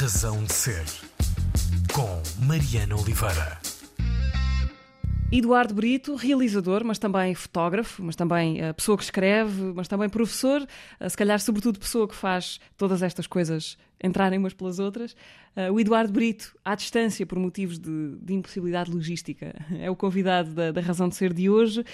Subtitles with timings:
[0.00, 0.84] Razão de Ser,
[1.92, 3.58] com Mariana Oliveira.
[5.32, 10.62] Eduardo Brito, realizador, mas também fotógrafo, mas também uh, pessoa que escreve, mas também professor,
[10.62, 15.16] uh, se calhar, sobretudo, pessoa que faz todas estas coisas entrarem umas pelas outras.
[15.56, 20.54] Uh, o Eduardo Brito, à distância, por motivos de, de impossibilidade logística, é o convidado
[20.54, 21.84] da, da Razão de Ser de hoje,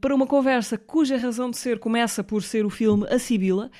[0.00, 3.70] para uma conversa cuja razão de ser começa por ser o filme A Sibila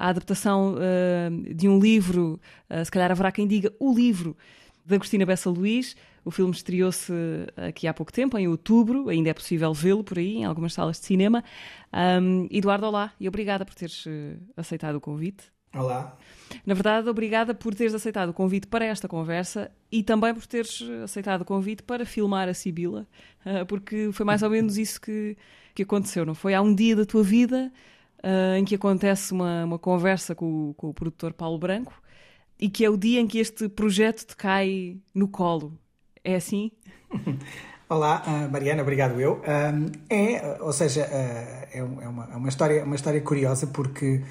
[0.00, 2.40] a adaptação uh, de um livro,
[2.70, 4.34] uh, se calhar haverá quem diga o livro,
[4.84, 5.94] de Agostina Bessa Luís.
[6.24, 7.12] O filme estreou-se
[7.56, 10.98] aqui há pouco tempo, em outubro, ainda é possível vê-lo por aí, em algumas salas
[10.98, 11.44] de cinema.
[11.92, 14.10] Um, Eduardo, olá e obrigada por teres uh,
[14.56, 15.44] aceitado o convite.
[15.74, 16.16] Olá.
[16.66, 20.82] Na verdade, obrigada por teres aceitado o convite para esta conversa e também por teres
[21.04, 23.06] aceitado o convite para filmar a Sibila,
[23.68, 25.36] porque foi mais ou menos isso que,
[25.74, 26.54] que aconteceu, não foi?
[26.54, 27.70] Há um dia da tua vida
[28.24, 31.92] uh, em que acontece uma, uma conversa com, com, o produtor Paulo Branco
[32.58, 35.78] e que é o dia em que este projeto te cai no colo.
[36.22, 36.70] É assim?
[37.88, 39.34] Olá, uh, Mariana, obrigado eu.
[39.34, 44.22] Uh, é, ou seja, é, uma, é uma, história, uma história curiosa porque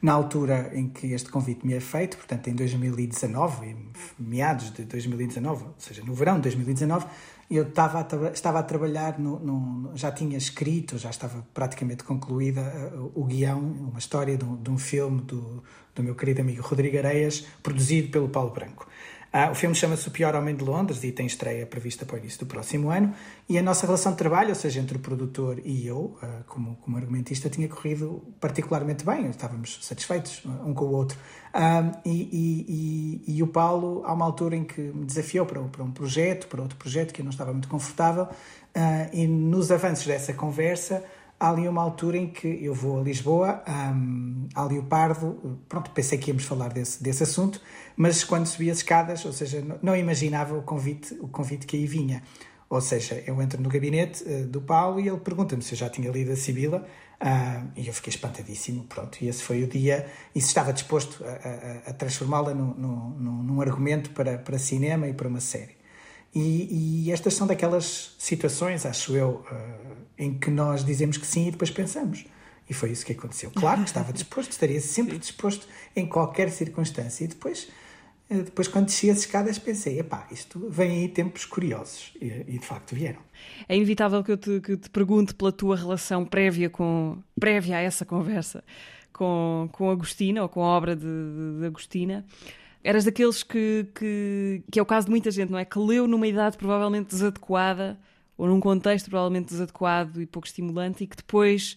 [0.00, 3.76] na altura em que este convite me é feito, portanto em 2019,
[4.18, 7.06] meados de 2019, ou seja, no verão de 2019,
[7.50, 12.60] eu estava a, estava a trabalhar, no, no, já tinha escrito, já estava praticamente concluída
[12.94, 15.62] uh, o guião, uma história de um, de um filme do,
[15.94, 18.86] do meu querido amigo Rodrigo Areias, produzido pelo Paulo Branco.
[19.30, 22.18] Ah, o filme chama-se O Pior Homem de Londres e tem estreia prevista para o
[22.18, 23.14] início do próximo ano.
[23.46, 26.76] E a nossa relação de trabalho, ou seja, entre o produtor e eu, ah, como,
[26.76, 29.28] como argumentista, tinha corrido particularmente bem.
[29.28, 31.18] Estávamos satisfeitos um com o outro.
[31.52, 35.60] Ah, e, e, e, e, o Paulo, há uma altura em que me desafiou para,
[35.60, 38.28] para um projeto, para outro projeto que eu não estava muito confortável.
[39.12, 41.04] E nos avanços dessa conversa,
[41.38, 46.18] há ali uma altura em que eu vou a Lisboa, um, a Leopardo, pronto, pensei
[46.18, 47.60] que íamos falar desse, desse assunto,
[47.98, 51.84] mas quando subi as escadas, ou seja, não, imaginava o convite, o convite que aí
[51.84, 52.22] vinha.
[52.70, 55.90] Ou seja, eu entro no gabinete uh, do Paulo e ele pergunta-me se eu já
[55.90, 56.86] tinha lido a Sibila
[57.20, 61.24] uh, e eu fiquei espantadíssimo, pronto, e esse foi o dia, e se estava disposto
[61.24, 65.76] a, a, a transformá-la num, num, num argumento para, para cinema e para uma série.
[66.32, 71.48] E, e, estas são daquelas situações, acho eu, uh, em que nós dizemos que sim
[71.48, 72.26] e depois pensamos.
[72.70, 73.50] E foi isso que aconteceu.
[73.50, 77.24] Claro que estava disposto, estaria sempre disposto em qualquer circunstância.
[77.24, 77.68] E depois,
[78.28, 82.12] depois quando desci as escadas, pensei: epá, isto vem aí tempos curiosos.
[82.20, 83.20] E, e de facto vieram.
[83.68, 87.80] É inevitável que eu te, que te pergunte pela tua relação prévia, com, prévia a
[87.80, 88.62] essa conversa
[89.12, 92.24] com, com Agostina, ou com a obra de, de, de Agostina.
[92.84, 95.64] Eras daqueles que, que, que é o caso de muita gente, não é?
[95.64, 97.98] Que leu numa idade provavelmente desadequada
[98.36, 101.76] ou num contexto provavelmente desadequado e pouco estimulante e que depois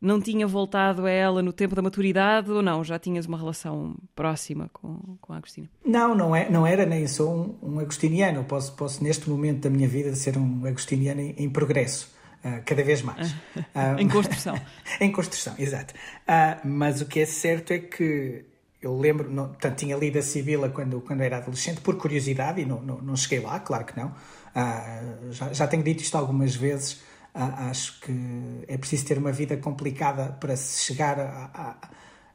[0.00, 2.82] não tinha voltado a ela no tempo da maturidade ou não?
[2.82, 5.68] Já tinhas uma relação próxima com, com a Agostina?
[5.84, 8.42] Não, não, é, não era nem sou um, um agostiniano.
[8.44, 12.18] Posso, posso, neste momento da minha vida, ser um agostiniano em, em progresso.
[12.42, 13.32] Uh, cada vez mais.
[13.54, 14.58] Uh, em construção.
[14.98, 15.92] em construção, exato.
[16.22, 18.46] Uh, mas o que é certo é que
[18.80, 22.64] eu lembro, não, portanto, tinha lido a Sibila quando, quando era adolescente, por curiosidade, e
[22.64, 24.14] não, não, não cheguei lá, claro que não.
[24.54, 27.02] Ah, já, já tenho dito isto algumas vezes.
[27.32, 31.88] Acho que é preciso ter uma vida complicada para se chegar a, a,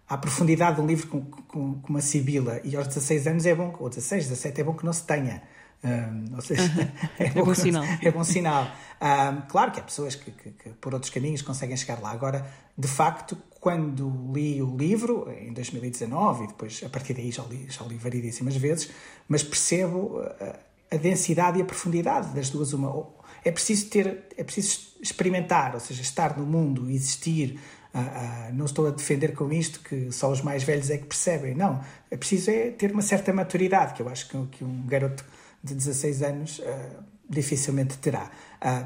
[0.08, 2.62] à profundidade de um livro com, com, com, uma Sibila.
[2.64, 5.42] E aos 16 anos é bom, ou 16, 17 é bom que não se tenha.
[5.84, 6.64] Um, ou seja,
[7.20, 7.84] é, bom, é bom sinal.
[8.02, 8.68] É bom sinal.
[9.02, 12.12] Um, claro que há pessoas que, que, que, por outros caminhos conseguem chegar lá.
[12.12, 12.46] Agora,
[12.78, 17.68] de facto, quando li o livro, em 2019, e depois a partir daí já li,
[17.70, 18.90] já li variedíssimas vezes,
[19.28, 22.74] mas percebo a, a densidade e a profundidade das duas.
[22.74, 23.06] Uma,
[23.46, 27.60] é preciso ter, é preciso experimentar, ou seja, estar no mundo, existir.
[27.94, 31.06] Uh, uh, não estou a defender com isto que só os mais velhos é que
[31.06, 31.80] percebem, não.
[32.10, 35.24] É preciso é ter uma certa maturidade, que eu acho que, que um garoto
[35.64, 38.30] de 16 anos uh, dificilmente terá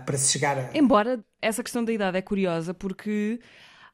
[0.06, 0.78] para se chegar a.
[0.78, 3.39] Embora essa questão da idade é curiosa, porque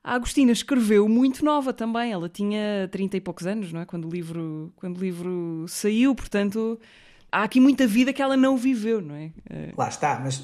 [0.04, 2.12] a Agostina escreveu muito nova também.
[2.12, 3.86] Ela tinha 30 e poucos anos, não é?
[3.86, 6.80] Quando o livro, quando o livro saiu, portanto,
[7.36, 9.32] há aqui muita vida que ela não viveu, não é?
[9.50, 10.42] Eh, Lá está, mas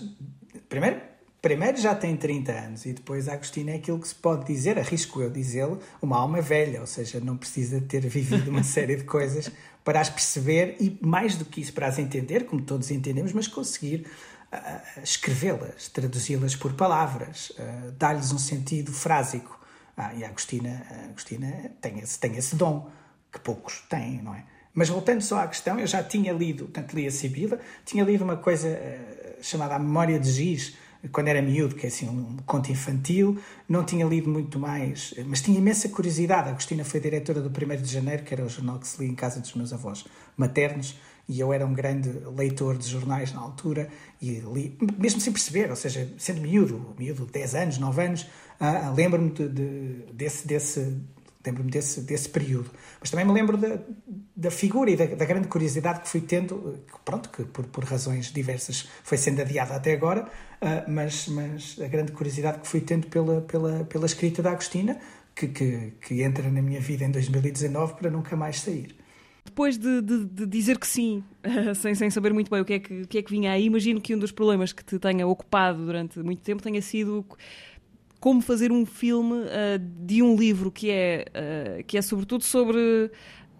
[0.67, 0.99] primeiro
[1.41, 4.77] primeiro já tem 30 anos e depois a Agostina é aquilo que se pode dizer,
[4.77, 9.05] arrisco eu dizê-lo, uma alma velha, ou seja, não precisa ter vivido uma série de
[9.05, 9.49] coisas
[9.83, 13.47] para as perceber e mais do que isso para as entender, como todos entendemos, mas
[13.47, 14.05] conseguir
[14.53, 19.59] uh, escrevê-las, traduzi-las por palavras, uh, dar-lhes um sentido frásico.
[19.97, 22.89] Ah, e a Agostina, a Agostina tem, esse, tem esse dom
[23.31, 24.43] que poucos têm, não é?
[24.73, 28.23] Mas voltando só à questão, eu já tinha lido, tanto li a Sibila, tinha lido
[28.23, 30.75] uma coisa uh, chamada A Memória de Giz,
[31.11, 35.41] quando era miúdo, que é assim um conto infantil, não tinha lido muito mais, mas
[35.41, 36.49] tinha imensa curiosidade.
[36.49, 39.09] A Agostina foi diretora do 1 de Janeiro, que era o jornal que se lia
[39.09, 40.05] em casa dos meus avós
[40.37, 40.95] maternos,
[41.27, 43.89] e eu era um grande leitor de jornais na altura,
[44.21, 48.21] e li, mesmo sem perceber, ou seja, sendo miúdo, miúdo, 10 anos, 9 anos,
[48.59, 50.97] uh, lembro-me de, de, desse, desse,
[51.45, 52.69] lembro-me desse, desse período.
[52.99, 53.79] Mas também me lembro da,
[54.35, 58.31] da figura e da, da, grande curiosidade que fui tendo, pronto, que por, por razões
[58.31, 60.23] diversas foi sendo adiada até agora,
[60.61, 64.99] uh, mas, mas a grande curiosidade que fui tendo pela, pela, pela escrita da Agostina,
[65.35, 68.95] que, que, que entra na minha vida em 2019 para nunca mais sair.
[69.43, 71.23] Depois de, de, de, dizer que sim,
[71.75, 73.65] sem, sem saber muito bem o que, é que, o que é que vinha aí,
[73.65, 77.25] imagino que um dos problemas que te tenha ocupado durante muito tempo tenha sido
[78.21, 83.11] como fazer um filme uh, de um livro que é, uh, que é sobretudo sobre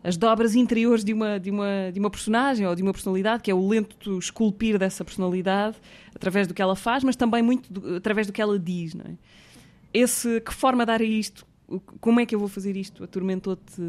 [0.03, 3.49] as dobras interiores de uma, de, uma, de uma personagem ou de uma personalidade, que
[3.49, 5.77] é o lento esculpir dessa personalidade
[6.13, 8.93] através do que ela faz, mas também muito do, através do que ela diz.
[8.93, 9.15] Não é?
[9.91, 11.45] Esse, que forma dar a isto?
[11.99, 13.03] Como é que eu vou fazer isto?
[13.03, 13.81] Atormentou-te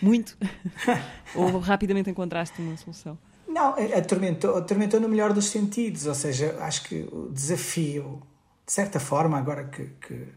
[0.00, 0.38] muito?
[1.36, 3.18] ou rapidamente encontraste uma solução?
[3.46, 8.22] Não, atormentou, atormentou no melhor dos sentidos, ou seja, acho que o desafio
[8.66, 10.28] de certa forma, agora que, que,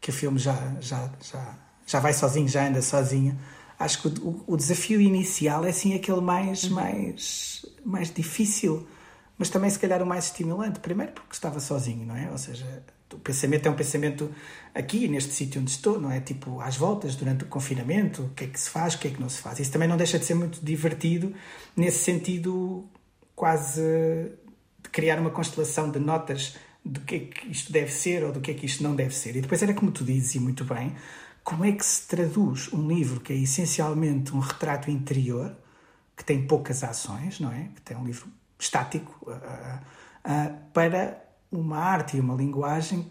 [0.00, 3.38] que o filme já, já, já, já vai sozinho, já anda sozinho,
[3.78, 6.74] acho que o, o desafio inicial é sim aquele mais, uhum.
[6.74, 8.86] mais, mais difícil,
[9.36, 10.78] mas também se calhar o mais estimulante.
[10.80, 12.30] Primeiro porque estava sozinho, não é?
[12.30, 14.30] Ou seja, o pensamento é um pensamento
[14.74, 16.20] aqui, neste sítio onde estou, não é?
[16.20, 19.10] Tipo, às voltas, durante o confinamento, o que é que se faz, o que é
[19.10, 19.58] que não se faz.
[19.58, 21.34] Isso também não deixa de ser muito divertido,
[21.76, 22.84] nesse sentido
[23.34, 28.32] quase de criar uma constelação de notas do que é que isto deve ser ou
[28.32, 29.34] do que é que isto não deve ser.
[29.36, 30.94] E depois era como tu dizes, e muito bem,
[31.42, 35.56] como é que se traduz um livro que é essencialmente um retrato interior,
[36.16, 37.68] que tem poucas ações, não é?
[37.74, 38.28] Que tem um livro
[38.58, 43.10] estático, uh, uh, para uma arte e uma linguagem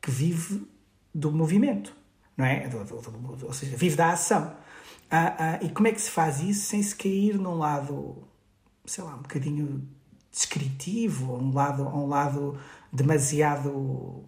[0.00, 0.66] que vive
[1.14, 1.94] do movimento,
[2.36, 2.68] não é?
[2.68, 4.54] Do, do, do, ou seja, vive da ação.
[5.10, 8.28] Uh, e como é que se faz isso sem se cair num lado,
[8.84, 9.88] sei lá, um bocadinho
[10.30, 12.58] descritivo, um lado, um lado
[12.92, 14.24] demasiado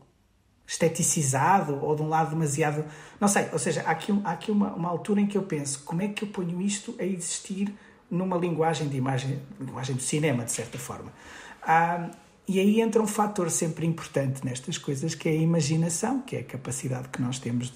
[0.70, 2.84] esteticizado ou de um lado demasiado.
[3.20, 5.82] Não sei, ou seja, há aqui, há aqui uma, uma altura em que eu penso
[5.84, 7.74] como é que eu ponho isto a existir
[8.08, 11.12] numa linguagem de imagem, linguagem do cinema, de certa forma.
[11.60, 12.10] Ah,
[12.46, 16.40] e aí entra um fator sempre importante nestas coisas que é a imaginação, que é
[16.40, 17.72] a capacidade que nós temos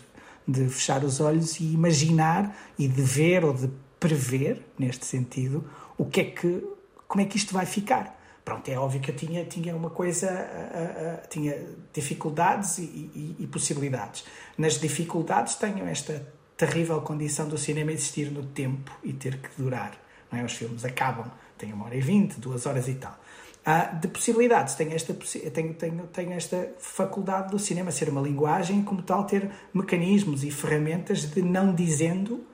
[0.46, 5.68] de, de fechar os olhos e imaginar e de ver ou de prever, neste sentido,
[5.98, 6.64] o que é que,
[7.08, 10.30] como é que isto vai ficar pronto, é óbvio que eu tinha, tinha uma coisa,
[10.30, 14.24] uh, uh, tinha dificuldades e, e, e, possibilidades.
[14.58, 16.26] Nas dificuldades tenho esta
[16.56, 19.98] terrível condição do cinema existir no tempo e ter que durar.
[20.30, 20.44] Não é?
[20.44, 23.18] Os filmes acabam, têm uma hora e vinte, duas horas e tal.
[23.66, 28.80] Uh, de possibilidades, tenho esta, tenho, tenho, tenho esta faculdade do cinema ser uma linguagem
[28.80, 32.46] e, como tal, ter mecanismos e ferramentas de não dizendo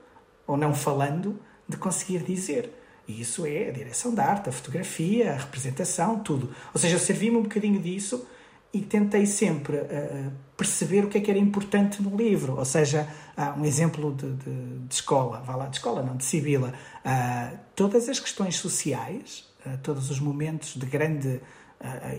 [0.47, 2.80] ou não falando, de conseguir dizer.
[3.07, 6.49] E isso é a direção da arte, a fotografia, a representação, tudo.
[6.73, 8.25] Ou seja, eu servi-me um bocadinho disso
[8.73, 12.57] e tentei sempre uh, perceber o que é que era importante no livro.
[12.57, 13.07] Ou seja,
[13.37, 16.73] uh, um exemplo de, de, de, escola, vá lá, de escola, não, de Sibila.
[17.05, 19.49] Uh, todas as questões sociais,
[19.83, 21.39] todos os momentos de grande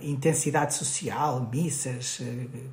[0.01, 2.21] intensidade social, missas,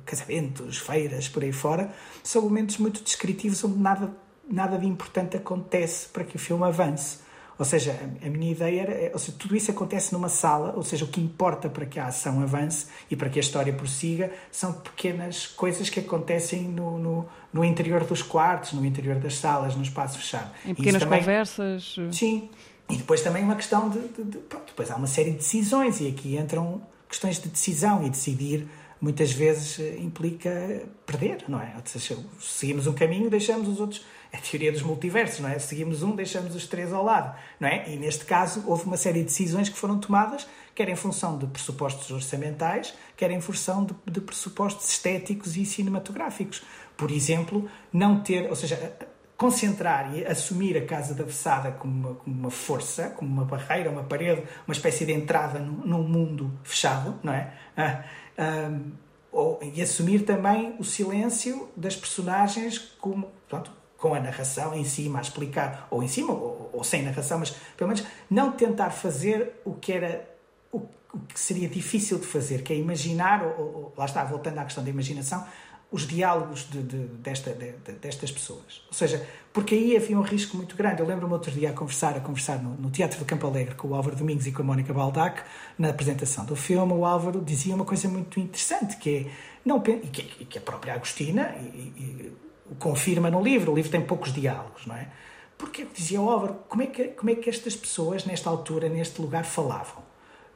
[0.04, 1.92] casamentos, feiras, por aí fora,
[2.22, 4.12] são momentos muito descritivos onde nada,
[4.48, 7.18] nada de importante acontece para que o filme avance.
[7.60, 11.04] Ou seja, a minha ideia era, ou seja, tudo isso acontece numa sala, ou seja,
[11.04, 14.72] o que importa para que a ação avance e para que a história prossiga são
[14.72, 19.82] pequenas coisas que acontecem no, no, no interior dos quartos, no interior das salas, no
[19.82, 20.50] espaço fechado.
[20.64, 21.96] Em pequenas também, conversas.
[22.12, 22.48] Sim.
[22.88, 26.00] E depois também uma questão de, de, de, Pronto, depois há uma série de decisões
[26.00, 28.66] e aqui entram questões de decisão e decidir
[28.98, 31.74] muitas vezes eh, implica perder, não é?
[31.76, 35.58] Ou seja, seguimos um caminho, deixamos os outros é a teoria dos multiversos, não é?
[35.58, 37.88] Seguimos um, deixamos os três ao lado, não é?
[37.88, 41.46] E neste caso houve uma série de decisões que foram tomadas, quer em função de
[41.46, 46.62] pressupostos orçamentais, quer em função de, de pressupostos estéticos e cinematográficos.
[46.96, 48.96] Por exemplo, não ter, ou seja,
[49.36, 53.90] concentrar e assumir a Casa da Vessada como uma, como uma, força, como uma barreira,
[53.90, 57.52] uma parede, uma espécie de entrada num, mundo fechado, não é?
[57.76, 58.04] Ah,
[58.38, 58.78] ah,
[59.32, 65.18] ou, e assumir também o silêncio das personagens como, pronto, com a narração em cima
[65.18, 69.60] a explicar, ou em cima, ou, ou, sem narração, mas pelo menos não tentar fazer
[69.62, 70.26] o que era
[70.72, 70.78] o,
[71.12, 74.64] o que seria difícil de fazer, que é imaginar, ou, ou, lá está, voltando à
[74.64, 75.46] questão da imaginação,
[75.92, 78.82] os diálogos de, de, desta, de, destas pessoas.
[78.86, 81.02] Ou seja, porque aí havia um risco muito grande.
[81.02, 83.88] Eu lembro-me outro dia a conversar, a conversar no, no, Teatro do Campo Alegre com
[83.88, 85.42] o Álvaro Domingos e com a Mónica Baldac,
[85.76, 89.30] na apresentação do filme, o Álvaro dizia uma coisa muito interessante, que é,
[89.64, 92.32] não, e, que, que a própria Agostina e, e,
[92.78, 95.08] confirma no livro, o livro tem poucos diálogos, não é?
[95.58, 99.20] Porque dizia o Álvaro, como é, que, como é que estas pessoas, nesta altura, neste
[99.20, 100.10] lugar, falavam?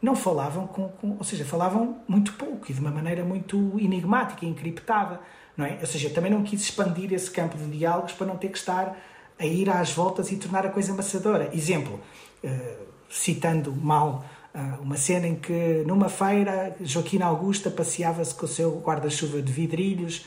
[0.04, 4.44] não falavam com, com, ou seja, falavam muito pouco e de uma maneira muito enigmática
[4.44, 5.18] encriptada,
[5.56, 5.78] não é?
[5.80, 8.99] Ou seja, também não quis expandir esse campo de diálogos para não ter que estar
[9.38, 11.49] a ir às voltas e tornar a coisa amassadora.
[11.54, 11.99] Exemplo,
[12.44, 18.49] uh, citando mal uh, uma cena em que numa feira Joaquina Augusta passeava-se com o
[18.49, 20.26] seu guarda-chuva de vidrilhos,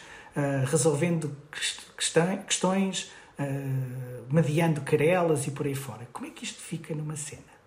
[0.66, 1.36] resolvendo
[2.46, 3.12] questões,
[4.30, 6.08] mediando querelas e por aí fora.
[6.14, 7.58] Como é que isto fica numa cena?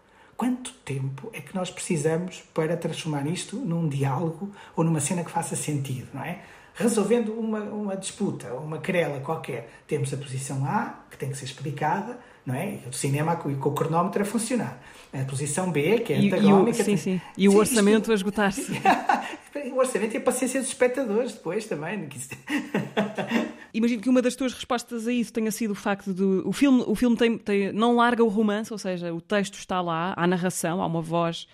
[0.40, 5.30] quanto tempo é que nós precisamos para transformar isto num diálogo ou numa cena que
[5.30, 6.40] faça sentido, não é?
[6.74, 11.44] Resolvendo uma, uma disputa, uma querela qualquer, temos a posição A, que tem que ser
[11.44, 12.78] explicada, não é?
[12.88, 14.80] O cinema com o cronómetro a funcionar.
[15.12, 16.78] A posição B, que é antagónica.
[16.78, 17.20] E, o, sim, sim.
[17.36, 18.12] E o sim, orçamento isto...
[18.12, 18.72] a esgotar-se.
[19.72, 22.08] o orçamento e a paciência dos espectadores depois também.
[23.74, 26.84] Imagino que uma das tuas respostas a isso tenha sido o facto de o filme,
[26.86, 30.26] o filme tem, tem, não larga o romance, ou seja, o texto está lá, há
[30.26, 31.46] narração, há uma voz,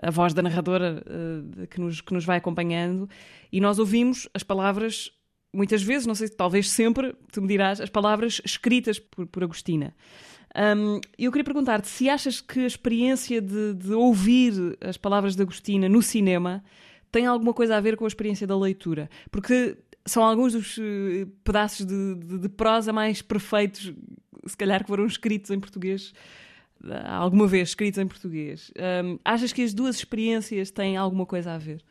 [0.00, 3.08] a voz da narradora uh, que, nos, que nos vai acompanhando,
[3.52, 5.10] e nós ouvimos as palavras,
[5.52, 9.94] muitas vezes, não sei, talvez sempre, tu me dirás, as palavras escritas por, por Agostina.
[10.56, 15.42] Um, eu queria perguntar-te se achas que a experiência de, de ouvir as palavras de
[15.42, 16.64] Agostina no cinema
[17.12, 19.08] tem alguma coisa a ver com a experiência da leitura?
[19.30, 19.76] Porque
[20.08, 23.92] são alguns dos eh, pedaços de, de, de, prosa mais perfeitos,
[24.46, 26.12] se calhar que foram escritos em português,
[26.84, 28.72] eh, alguma vez escritos em português.
[29.04, 31.82] Um, achas que as duas experiências têm alguma coisa a ver?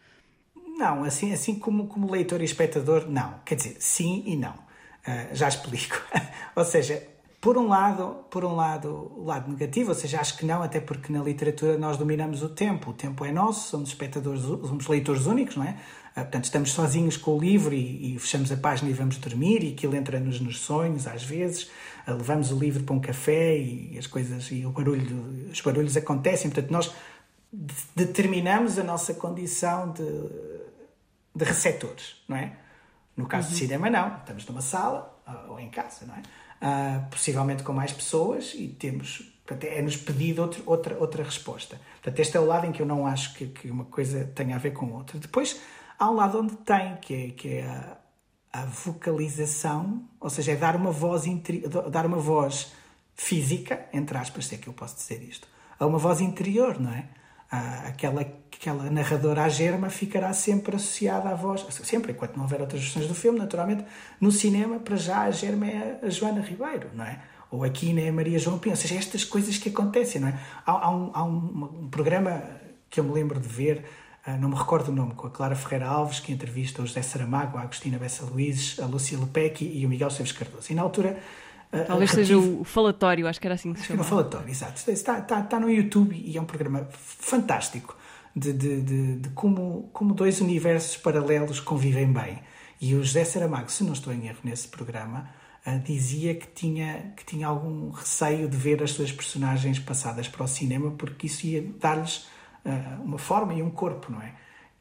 [0.78, 3.40] Não, assim, assim como, como leitor e espectador, não.
[3.46, 4.54] Quer dizer, sim e não.
[4.54, 5.96] Uh, já explico.
[6.56, 7.02] ou seja,
[7.39, 10.79] por um lado, por um lado, o lado negativo, ou seja, acho que não, até
[10.79, 12.89] porque na literatura nós dominamos o tempo.
[12.89, 15.77] O tempo é nosso, somos espectadores, somos leitores únicos, não é?
[16.15, 19.63] Ah, portanto, estamos sozinhos com o livro e, e, fechamos a página e vamos dormir
[19.63, 21.70] e aquilo entra-nos nos sonhos às vezes.
[22.08, 25.96] Ah, levamos o livro para um café e as coisas e o barulho, os barulhos
[25.96, 26.50] acontecem.
[26.50, 26.91] Portanto, nós
[27.96, 30.03] determinamos a nossa condição de,
[31.36, 32.58] de receptores, não é?
[33.15, 33.53] No caso uhum.
[33.53, 34.17] do cinema, não.
[34.17, 36.24] Estamos numa sala ah, ou em casa, não é?
[36.62, 41.80] Uh, possivelmente com mais pessoas e temos é-nos pedido outro, outra, outra resposta.
[42.02, 44.56] Portanto, este é o lado em que eu não acho que, que uma coisa tenha
[44.56, 45.18] a ver com outra.
[45.20, 45.58] Depois,
[46.00, 47.98] Há um lado onde tem, que é, que é a,
[48.54, 51.24] a vocalização, ou seja, é dar uma voz,
[51.92, 52.72] dar uma voz
[53.16, 55.48] física, entre aspas, se é que eu posso dizer isto,
[55.80, 57.10] a uma voz interior, não é?
[57.88, 58.24] aquela,
[58.60, 63.08] aquela narradora à germa ficará sempre associada à voz, sempre, enquanto não houver outras versões
[63.08, 63.86] do filme, naturalmente,
[64.20, 67.22] no cinema, para já, a germa é a Joana Ribeiro, não é?
[67.50, 70.28] Ou aqui né, é a Maria João Pinho, ou seja, estas coisas que acontecem, não
[70.28, 70.40] é?
[70.66, 72.44] Há, há, um, há um, um programa
[72.90, 73.86] que eu me lembro de ver
[74.26, 77.02] ah, não me recordo o nome, com a Clara Ferreira Alves, que entrevista o José
[77.02, 80.70] Saramago, a Agostina Bessa Luiz, a Lúcia Lepecchi e o Miguel Seves Cardoso.
[80.70, 81.18] E na altura.
[81.72, 84.02] Ah, Talvez seja o falatório, acho que era assim que se chama.
[84.02, 84.92] O falatório, exato.
[84.92, 87.96] Está, está, está no YouTube e é um programa fantástico
[88.38, 92.39] de, de, de, de, como, como dois universos paralelos convivem bem.
[92.79, 95.29] E o José Saramago, se não estou em erro nesse programa,
[95.65, 100.44] uh, dizia que tinha, que tinha algum receio de ver as suas personagens passadas para
[100.44, 102.27] o cinema, porque isso ia dar-lhes
[102.63, 104.34] uh, uma forma e um corpo, não é?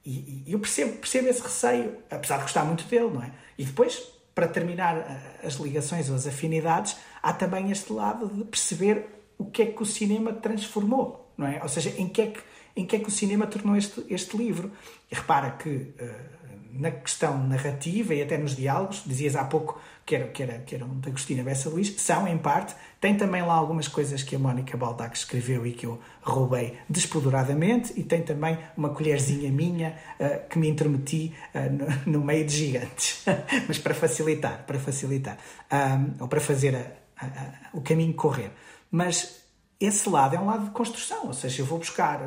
[0.04, 3.32] E, e, eu percebo, percebo esse receio, apesar de gostar muito dele, não é?
[3.56, 3.98] E depois,
[4.34, 9.06] para terminar uh, as ligações ou as afinidades, há também este lado de perceber
[9.38, 11.62] o que é que o cinema transformou, não é?
[11.62, 12.40] Ou seja, em que é que,
[12.76, 14.70] em que, é que o cinema tornou este, este livro.
[15.10, 16.36] E repara que uh,
[16.78, 20.74] na questão narrativa e até nos diálogos, dizias há pouco que era, que era, que
[20.74, 24.36] era um da Agostina Bessa Luís, são em parte, tem também lá algumas coisas que
[24.36, 29.96] a Mónica Baldac escreveu e que eu roubei despoderadamente, e tem também uma colherzinha minha
[30.20, 33.24] uh, que me intermeti uh, no, no, meio de gigantes,
[33.66, 35.38] mas para facilitar, para facilitar,
[35.72, 38.52] um, ou para fazer a, a, a, o caminho correr.
[38.90, 39.40] Mas
[39.80, 42.20] esse lado é um lado de construção, ou seja, eu vou buscar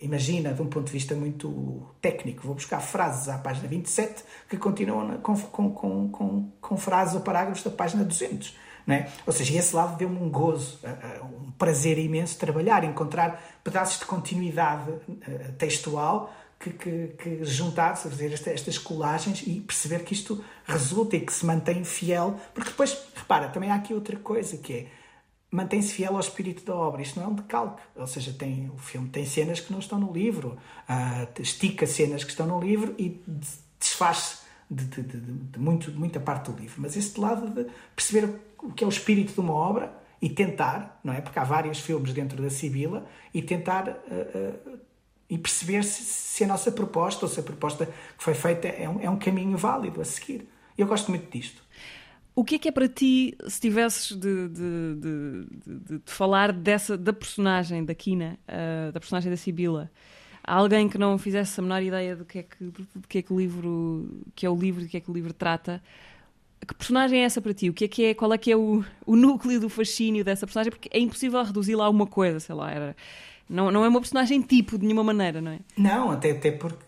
[0.00, 4.56] imagina, de um ponto de vista muito técnico, vou buscar frases à página 27 que
[4.56, 8.56] continuam com, com, com, com, frases ou parágrafos da página 200.
[8.86, 9.10] Não é?
[9.26, 10.78] Ou seja, esse lado deu-me um gozo,
[11.24, 18.32] um prazer imenso trabalhar, encontrar pedaços de continuidade eh, textual que, que, que juntar, fazer
[18.32, 22.38] estas colagens e perceber que isto resulta e que se mantém fiel.
[22.54, 24.86] Porque depois, repara, também há aqui outra coisa que é
[25.50, 27.02] mantém-se fiel ao espírito da obra.
[27.02, 29.98] Isto não é um decalque, ou seja, tem, o filme tem cenas que não estão
[29.98, 33.22] no livro, uh, estica cenas que estão no livro e
[33.78, 38.40] desfaz de, de, de, de muito, muita parte do livro, mas este lado de perceber
[38.58, 41.20] o que é o espírito de uma obra e tentar, não é?
[41.20, 44.78] Porque há vários filmes dentro da Sibila e tentar uh, uh,
[45.28, 47.92] e perceber se, se, a nossa proposta ou se a proposta que
[48.24, 50.48] foi feita é um, é um caminho válido a seguir.
[50.76, 51.62] Eu gosto muito disto.
[52.36, 56.96] O que é que é para ti, se tivesses de, de, de, de falar dessa,
[56.96, 59.90] da personagem da Kina, uh, da personagem da Sibila,
[60.44, 63.32] alguém que não fizesse a menor ideia do que é que, do que é que
[63.32, 65.82] o livro, que é o livro, do que é que o livro trata,
[66.66, 67.70] que personagem é essa para ti?
[67.70, 70.46] O que é que é, qual é que é o, o núcleo do fascínio dessa
[70.46, 70.70] personagem?
[70.70, 72.96] Porque é impossível reduzi-la a uma coisa, sei lá, era,
[73.48, 75.60] não, não é uma personagem tipo de nenhuma maneira, não é?
[75.76, 76.84] Não, até, até porque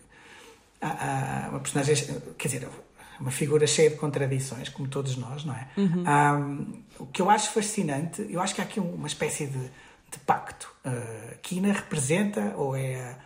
[0.79, 1.95] há, há uma personagem,
[2.37, 2.67] quer dizer,
[3.19, 5.67] uma figura cheia de contradições, como todos nós, não é?
[5.77, 6.03] Uhum.
[6.07, 10.19] Um, o que eu acho fascinante, eu acho que há aqui uma espécie de, de
[10.25, 10.73] pacto.
[10.85, 13.17] Uh, Kina representa, ou é,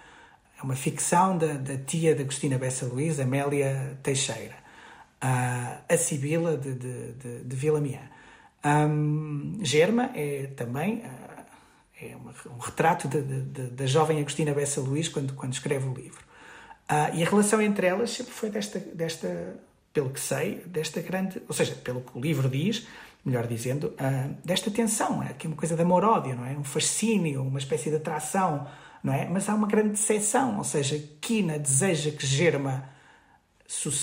[0.58, 4.56] é uma ficção da, da tia de Agostina Bessa Luís, Amélia Teixeira,
[5.24, 7.74] uh, a Sibila de, de, de, de.
[8.66, 11.34] Um, Germa é também uh,
[12.02, 16.24] é uma, um retrato da jovem Agostina Bessa Luís quando, quando escreve o livro.
[16.90, 19.56] Uh, e a relação entre elas sempre foi desta, desta
[19.94, 22.88] pelo que sei, desta grande, ou seja, pelo que o livro diz,
[23.24, 26.58] melhor dizendo, uh, desta tensão, é aqui uma coisa de amor-ódio, não é?
[26.58, 28.68] Um fascínio, uma espécie de atração,
[29.04, 29.30] não é?
[29.30, 32.90] Mas há uma grande decepção, ou seja, Kina deseja que Germa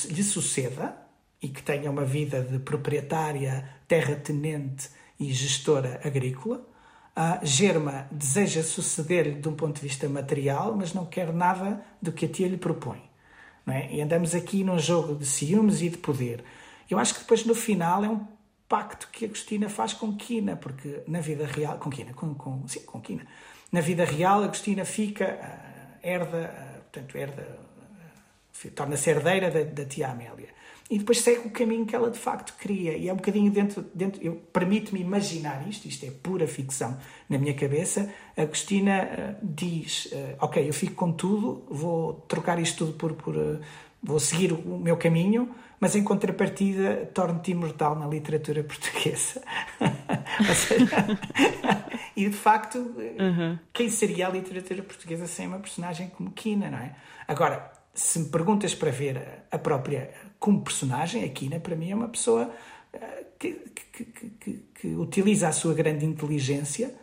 [0.08, 0.96] lhe suceda
[1.42, 6.66] e que tenha uma vida de proprietária, terra-tenente e gestora agrícola.
[7.16, 12.12] Uh, Germa deseja suceder-lhe de um ponto de vista material, mas não quer nada do
[12.12, 13.09] que a tia lhe propõe.
[13.70, 13.92] É?
[13.92, 16.42] E andamos aqui num jogo de ciúmes e de poder.
[16.88, 18.26] Eu acho que depois no final é um
[18.68, 21.78] pacto que Agostina faz com Quina, porque na vida real.
[21.78, 23.26] Com Quina, com, com, sim, com Quina.
[23.70, 27.58] Na vida real, Agostina fica, uh, herda, uh, portanto, herda,
[28.64, 30.59] uh, torna-se herdeira da, da tia Amélia
[30.90, 32.96] e depois segue o caminho que ela de facto queria.
[32.96, 33.86] E é um bocadinho dentro.
[33.94, 38.12] dentro eu Permite-me imaginar isto, isto é pura ficção na minha cabeça.
[38.36, 43.12] A Agostina uh, diz: uh, Ok, eu fico com tudo, vou trocar isto tudo por.
[43.12, 43.60] por uh,
[44.02, 49.42] vou seguir o meu caminho, mas em contrapartida torno-te imortal na literatura portuguesa.
[50.56, 51.20] seja,
[52.16, 53.58] e de facto, uhum.
[53.72, 56.96] quem seria a literatura portuguesa sem uma personagem como Quina, não é?
[57.28, 61.94] Agora, se me perguntas para ver a própria como personagem, a Kina, para mim, é
[61.94, 62.50] uma pessoa
[62.94, 63.52] eh, que,
[63.92, 66.94] que, que, que utiliza a sua grande inteligência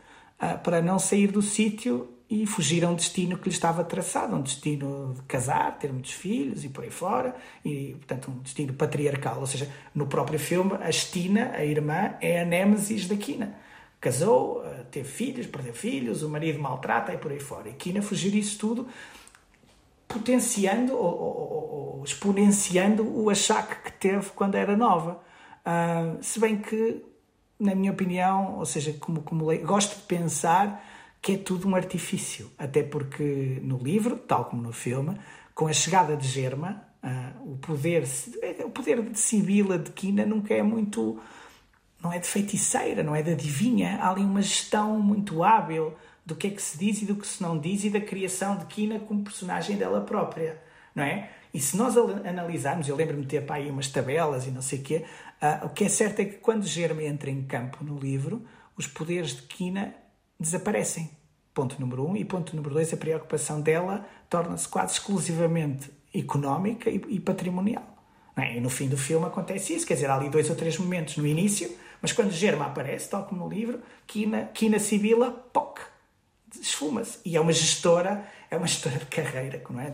[0.41, 4.36] uh, para não sair do sítio e fugir a um destino que lhe estava traçado,
[4.36, 8.73] um destino de casar, ter muitos filhos e por aí fora, e portanto um destino
[8.73, 9.39] patriarcal.
[9.39, 13.56] Ou seja, no próprio filme, a Stina, a irmã, é a Némesis da Kina.
[14.02, 17.69] Casou, uh, teve filhos, perdeu filhos, o marido maltrata e por aí fora.
[17.69, 18.88] E Kina fugir isso tudo
[20.08, 21.38] potenciando ou, ou,
[22.04, 25.22] exponenciando o achaque que teve quando era nova.
[25.66, 27.04] Uh, se bem que,
[27.60, 30.84] na minha opinião, ou seja, como, como gosto de pensar
[31.22, 35.18] que é tudo um artifício, até porque no livro, tal como no filme,
[35.54, 38.04] com a chegada de Germa, uh, o poder
[38.64, 41.20] o poder de Sibila de Quina nunca é muito
[42.02, 46.36] não é de feiticeira, não é de adivinha, há ali uma gestão muito hábil do
[46.36, 48.66] que é que se diz e do que se não diz e da criação de
[48.66, 50.62] Kina como personagem dela própria,
[50.94, 51.32] não é?
[51.58, 54.78] E se nós analisarmos, eu lembro-me de ter para aí umas tabelas e não sei
[54.78, 55.06] o quê,
[55.41, 58.46] uh, o que é certo é que quando Germa entra em campo no livro,
[58.78, 59.96] os poderes de Kina
[60.39, 61.10] desaparecem.
[61.56, 62.15] Ponto número um.
[62.15, 68.04] E ponto número dois, a preocupação dela torna-se quase exclusivamente económica e, e patrimonial.
[68.36, 68.58] É?
[68.58, 71.17] E no fim do filme acontece isso, quer dizer, há ali dois ou três momentos
[71.17, 75.80] no início, mas quando Germa aparece, tal como no livro, Kina, Kina Sibila, poc,
[76.62, 77.17] esfuma-se.
[77.26, 79.94] E é uma gestora, é uma gestora de carreira, não é?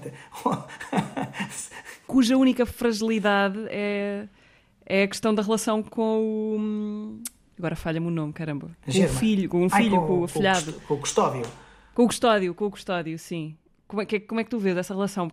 [2.08, 4.28] Cuja única fragilidade é,
[4.86, 7.22] é a questão da relação com o.
[7.58, 8.70] Agora falha-me o nome, caramba.
[8.86, 10.74] Com o filho, com o filho, Ai, com, com, o afilhado.
[10.88, 11.42] Com o custódio.
[11.94, 13.56] Com o custódio, com o custódio, sim.
[13.88, 15.30] Como é, que, como é que tu vês essa relação?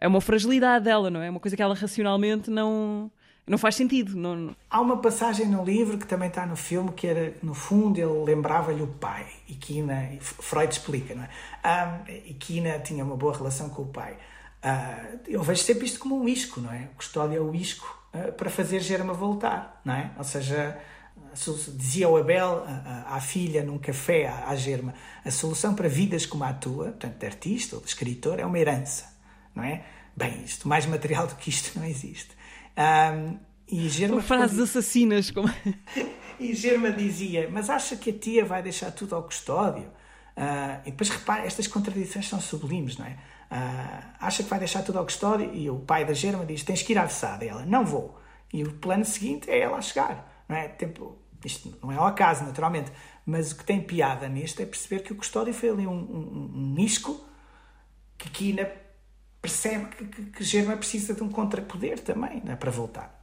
[0.00, 1.26] É uma fragilidade dela, não é?
[1.26, 3.10] É uma coisa que ela racionalmente não
[3.48, 4.16] não faz sentido.
[4.16, 4.54] Não...
[4.70, 8.24] Há uma passagem no livro que também está no filme que era, no fundo, ele
[8.24, 9.26] lembrava-lhe o pai.
[9.48, 11.28] E Kina, Freud explica, não é?
[11.66, 14.16] Um, e Kina tinha uma boa relação com o pai.
[14.62, 16.88] Uh, eu vejo sempre isto como um isco, não é?
[16.92, 20.10] O custódio é o isco uh, para fazer Germa voltar, não é?
[20.18, 20.78] Ou seja,
[21.74, 22.64] dizia o Abel
[23.06, 27.18] à, filha num café, à, à Germa, a solução para vidas como a tua, portanto,
[27.18, 29.06] de artista ou de escritor, é uma herança,
[29.54, 29.84] não é?
[30.16, 32.37] Bem, isto, mais material do que isto não existe.
[32.78, 35.30] Um, e Germa frases assassinas.
[35.30, 35.52] Como...
[36.38, 39.90] e Germa dizia: Mas acha que a tia vai deixar tudo ao custódio?
[40.36, 43.18] Uh, e depois repare, estas contradições são sublimes, não é?
[44.20, 46.92] acha que vai deixar tudo ao custódio e o pai da Germa diz: tens que
[46.92, 47.44] ir à Vessada.
[47.44, 48.18] E ela: não vou.
[48.52, 50.44] E o plano seguinte é ela a chegar.
[50.48, 50.68] Não é?
[50.68, 52.92] Tempo, isto não é ao acaso, naturalmente,
[53.26, 56.50] mas o que tem piada nisto é perceber que o custódio foi ali um, um,
[56.54, 57.20] um nisco
[58.16, 58.64] que Kina
[59.40, 62.56] percebe que, que, que Germa precisa de um contrapoder também é?
[62.56, 63.18] para voltar.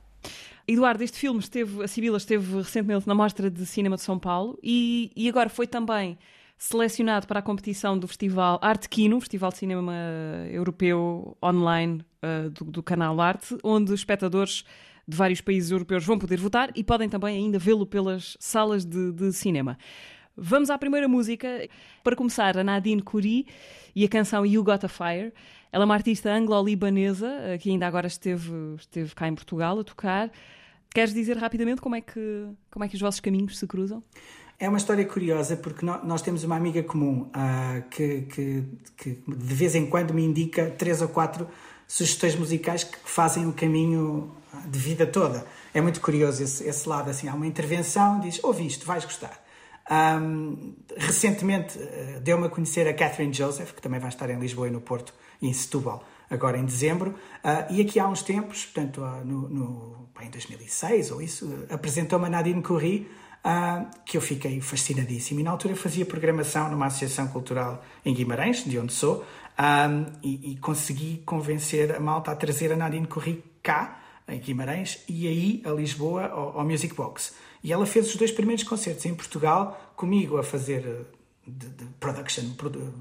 [0.67, 4.57] Eduardo, este filme esteve, a Sibila esteve recentemente na Mostra de Cinema de São Paulo
[4.63, 6.17] e, e agora foi também
[6.57, 9.93] selecionado para a competição do Festival Arte Kino, Festival de Cinema
[10.49, 14.63] Europeu Online uh, do, do, canal Arte, onde espectadores
[15.07, 19.11] de vários países europeus vão poder votar e podem também ainda vê-lo pelas salas de,
[19.11, 19.77] de, cinema.
[20.35, 21.67] Vamos à primeira música.
[22.03, 23.45] Para começar, a Nadine Kuri
[23.95, 25.31] e a canção You Got a Fire.
[25.75, 29.83] Ela é uma artista anglo-libanesa eh, que ainda agora esteve, esteve cá em Portugal a
[29.83, 30.31] tocar.
[30.93, 34.01] Queres dizer rapidamente como é que, como é que os vossos caminhos se cruzam?
[34.57, 38.63] É uma história curiosa porque nós temos uma amiga comum uh, que, que,
[38.95, 41.45] que, de vez em quando me indica três ou quatro
[41.85, 44.33] sugestões musicais que fazem o caminho
[44.67, 45.45] de vida toda.
[45.73, 47.09] É muito curioso esse, esse lado.
[47.09, 49.43] Assim, há uma intervenção, diz: ouve isto, vais gostar.
[49.91, 54.69] Um, recentemente uh, deu-me a conhecer a Catherine Joseph, que também vai estar em Lisboa
[54.69, 57.11] e no Porto em Setúbal, agora em dezembro.
[57.43, 62.25] Uh, e aqui há uns tempos, portanto, uh, no, no, em 2006 ou isso, apresentou-me
[62.25, 63.07] a Nadine Corrie
[63.45, 65.39] uh, que eu fiquei fascinadíssimo.
[65.39, 69.25] E na altura fazia programação numa associação cultural em Guimarães, de onde sou,
[70.21, 75.27] e, e, consegui convencer a malta a trazer a Nadine Corri cá, em Guimarães, e
[75.27, 77.33] aí a Lisboa, ao, ao Music Box.
[77.63, 81.07] E ela fez os dois primeiros concertos em Portugal, comigo a fazer
[81.47, 82.43] de, de production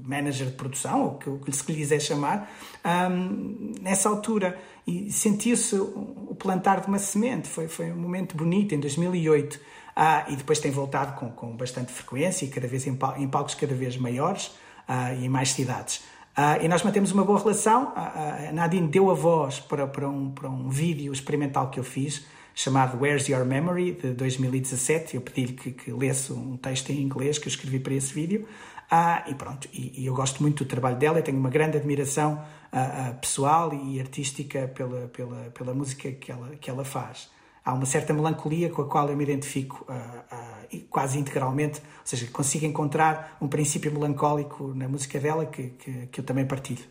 [0.03, 2.51] manager de produção, ou o que, se lhe quiser chamar,
[2.85, 4.59] um, nessa altura.
[4.85, 7.49] E sentiu-se o plantar de uma semente.
[7.49, 9.59] Foi, foi um momento bonito, em 2008.
[9.95, 13.55] Ah, e depois tem voltado com, com bastante frequência e cada vez em, em palcos
[13.55, 14.51] cada vez maiores
[14.87, 16.03] ah, e em mais cidades.
[16.35, 17.93] Ah, e nós mantemos uma boa relação.
[17.95, 22.25] a Nadine deu a voz para, para, um, para um vídeo experimental que eu fiz
[22.55, 25.15] chamado Where's Your Memory, de 2017.
[25.15, 28.47] Eu pedi-lhe que, que lesse um texto em inglês que eu escrevi para esse vídeo.
[28.89, 31.77] Ah, e pronto, e, e, eu gosto muito do trabalho dela, eu tenho uma grande
[31.77, 32.41] admiração
[32.71, 37.29] ah, ah, pessoal e artística pela, pela, pela música que ela, que ela faz
[37.65, 42.05] há uma certa melancolia com a qual eu me identifico uh, uh, quase integralmente, ou
[42.05, 46.85] seja, consigo encontrar um princípio melancólico na música dela que, que, que eu também partilho.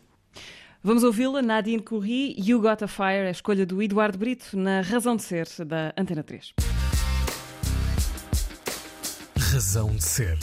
[0.86, 5.16] Vamos ouvi-la, Nadine Corri, You Got a Fire, a escolha do Eduardo Brito na Razão
[5.16, 6.52] de Ser da Antena 3.
[9.34, 10.38] Razão de Ser.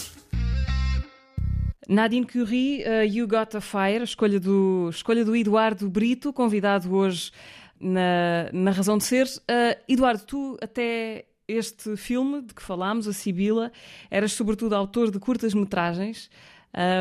[1.88, 6.92] Nadine Curie, uh, You Got a Fire, a escolha do, escolha do Eduardo Brito, convidado
[6.92, 7.32] hoje
[7.80, 9.28] na, na razão de ser.
[9.28, 13.72] Uh, Eduardo, tu até este filme de que falámos, A Sibila,
[14.10, 16.32] eras sobretudo autor de curtas-metragens.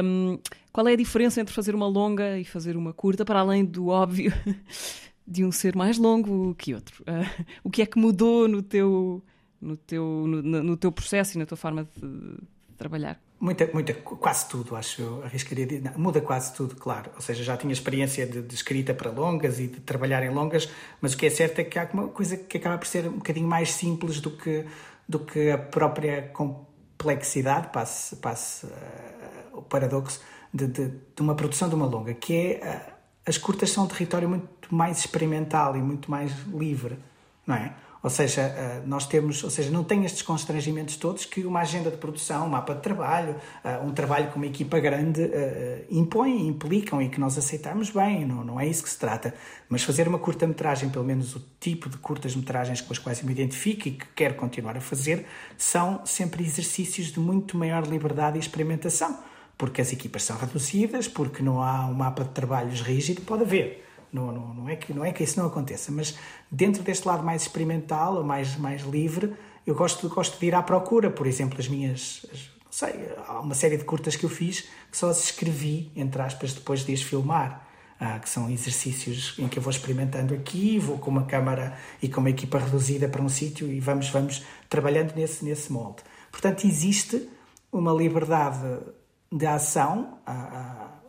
[0.04, 0.38] Um,
[0.72, 3.88] qual é a diferença entre fazer uma longa e fazer uma curta, para além do
[3.88, 4.32] óbvio
[5.26, 7.02] de um ser mais longo que outro?
[7.02, 9.22] Uh, o que é que mudou no teu,
[9.60, 12.38] no, teu, no, no teu processo e na tua forma de
[12.76, 13.20] trabalhar?
[13.40, 15.96] Muita, muita, quase tudo, acho eu, arriscaria dizer.
[15.96, 17.10] Muda quase tudo, claro.
[17.14, 20.68] Ou seja, já tinha experiência de, de, escrita para longas e de trabalhar em longas,
[21.00, 23.12] mas o que é certo é que há uma coisa que acaba por ser um
[23.12, 24.66] bocadinho mais simples do que,
[25.08, 26.28] do que a própria
[27.00, 30.20] complexidade, passe, passe uh, o paradoxo,
[30.52, 32.92] de, de, de, uma produção de uma longa, que é.
[32.96, 36.98] Uh, as curtas são um território muito mais experimental e muito mais livre,
[37.46, 37.74] não é?
[38.02, 41.90] Ou seja, eh, nós temos, ou seja, não tem estes constrangimentos todos que uma agenda
[41.90, 46.48] de produção, um mapa de trabalho, eh, um trabalho com uma equipa grande eh, impõem,
[46.48, 49.34] implicam e que nós aceitamos bem, não, não é isso que se trata.
[49.68, 53.32] Mas fazer uma curta-metragem, pelo menos o tipo de curtas-metragens com as quais eu me
[53.32, 55.26] identifico e que quero continuar a fazer,
[55.58, 59.18] são sempre exercícios de muito maior liberdade e experimentação.
[59.58, 63.89] Porque as equipas são reduzidas, porque não há um mapa de trabalhos rígido, pode haver
[64.12, 66.16] não, não, não, é que, não é que isso não aconteça, mas
[66.50, 69.34] dentro deste lado mais experimental ou mais, mais livre,
[69.66, 71.10] eu gosto, gosto de ir à procura.
[71.10, 72.26] Por exemplo, as minhas.
[72.32, 75.90] As, não sei, há uma série de curtas que eu fiz que só as escrevi,
[75.94, 77.68] entre aspas, depois de as filmar.
[78.02, 82.08] Ah, que são exercícios em que eu vou experimentando aqui, vou com uma câmara e
[82.08, 86.02] com uma equipa reduzida para um sítio e vamos, vamos trabalhando nesse, nesse molde.
[86.32, 87.28] Portanto, existe
[87.70, 88.78] uma liberdade
[89.30, 90.18] de ação.
[90.26, 90.99] Ah, ah,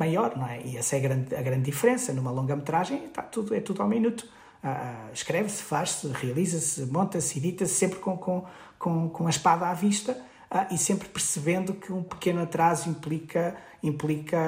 [0.00, 0.62] maior, não é?
[0.62, 2.12] E essa é a grande, a grande diferença.
[2.12, 4.26] Numa longa-metragem está tudo, é tudo ao minuto.
[4.64, 8.44] Ah, escreve-se, faz-se, realiza-se, monta-se, edita-se, sempre com, com,
[8.78, 10.16] com, com a espada à vista
[10.50, 14.38] ah, e sempre percebendo que um pequeno atraso implica, implica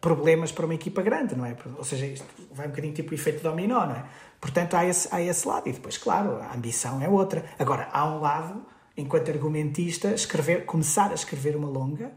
[0.00, 1.56] problemas para uma equipa grande, não é?
[1.76, 4.04] Ou seja, isto vai um bocadinho tipo efeito dominó, não é?
[4.40, 5.68] Portanto, há esse, há esse lado.
[5.68, 7.44] E depois, claro, a ambição é outra.
[7.58, 8.64] Agora, há um lado,
[8.96, 12.12] enquanto argumentista, escrever, começar a escrever uma longa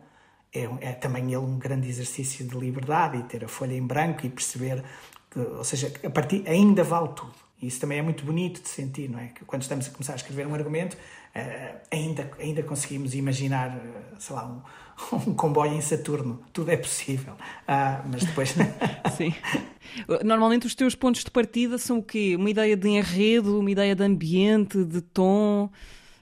[0.53, 4.25] é, é, também ele um grande exercício de liberdade e ter a folha em branco
[4.25, 4.83] e perceber
[5.29, 7.33] que, ou seja, a partir ainda vale tudo.
[7.61, 9.27] Isso também é muito bonito de sentir, não é?
[9.27, 14.15] Que quando estamos a começar a escrever um argumento, uh, ainda, ainda conseguimos imaginar, uh,
[14.17, 16.41] sei lá, um, um, comboio em Saturno.
[16.53, 17.33] Tudo é possível.
[17.33, 18.55] Uh, mas depois.
[19.17, 19.35] Sim.
[20.23, 22.35] Normalmente os teus pontos de partida são o quê?
[22.37, 25.69] Uma ideia de enredo, uma ideia de ambiente, de tom.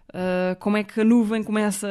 [0.09, 1.87] Uh, como é que a nuvem começa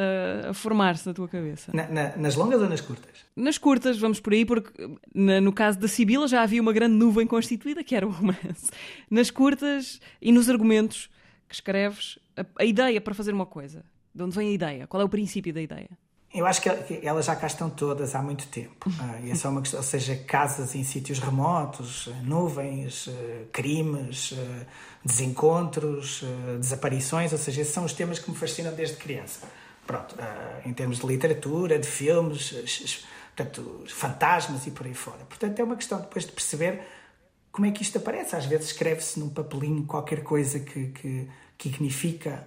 [0.49, 1.71] a formar-se na tua cabeça?
[1.73, 3.25] Na, na, nas longas ou nas curtas?
[3.35, 4.71] Nas curtas, vamos por aí, porque
[5.13, 8.71] na, no caso da Sibila já havia uma grande nuvem constituída, que era o romance.
[9.09, 11.09] Nas curtas e nos argumentos
[11.47, 13.85] que escreves, a, a ideia para fazer uma coisa.
[14.13, 14.87] De onde vem a ideia?
[14.87, 15.89] Qual é o princípio da ideia?
[16.37, 16.69] Eu acho que
[17.01, 18.87] elas já cá estão todas há muito tempo.
[18.87, 24.33] Uh, e é só uma questão, ou seja, casas em sítios remotos, nuvens, uh, crimes,
[24.33, 24.65] uh,
[25.03, 26.23] desencontros,
[26.59, 29.47] desaparições, ou seja, esses são os temas que me fascinam desde criança.
[29.87, 30.15] Pronto,
[30.65, 32.53] em termos de literatura, de filmes,
[33.33, 35.25] portanto, fantasmas e por aí fora.
[35.29, 36.81] Portanto, é uma questão depois de perceber
[37.53, 38.35] como é que isto aparece.
[38.35, 42.45] Às vezes escreve-se num papelinho qualquer coisa que, que, que significa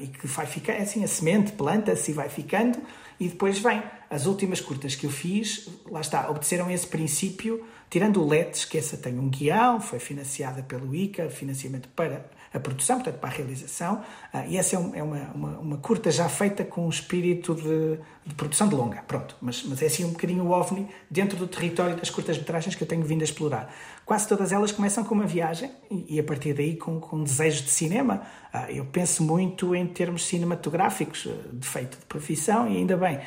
[0.00, 2.82] e que vai ficar, é assim, a semente planta-se e vai ficando
[3.20, 3.82] e depois vem.
[4.08, 8.78] As últimas curtas que eu fiz, lá está, obedeceram esse princípio, tirando o LETS, que
[8.78, 13.32] essa tem um guião, foi financiada pelo ICA, financiamento para a produção, portanto, para a
[13.32, 14.02] realização.
[14.34, 17.98] Uh, e essa é, é uma, uma, uma, curta já feita com um espírito de,
[18.26, 19.36] de, produção de longa, pronto.
[19.40, 22.88] Mas, mas é assim um bocadinho o OVNI dentro do território das curtas-metragens que eu
[22.88, 23.72] tenho vindo a explorar.
[24.10, 27.22] Quase todas elas começam com uma viagem e, e a partir daí com, com um
[27.22, 28.22] desejo de cinema.
[28.52, 33.20] Uh, eu penso muito em termos cinematográficos, uh, de feito de profissão, e ainda bem,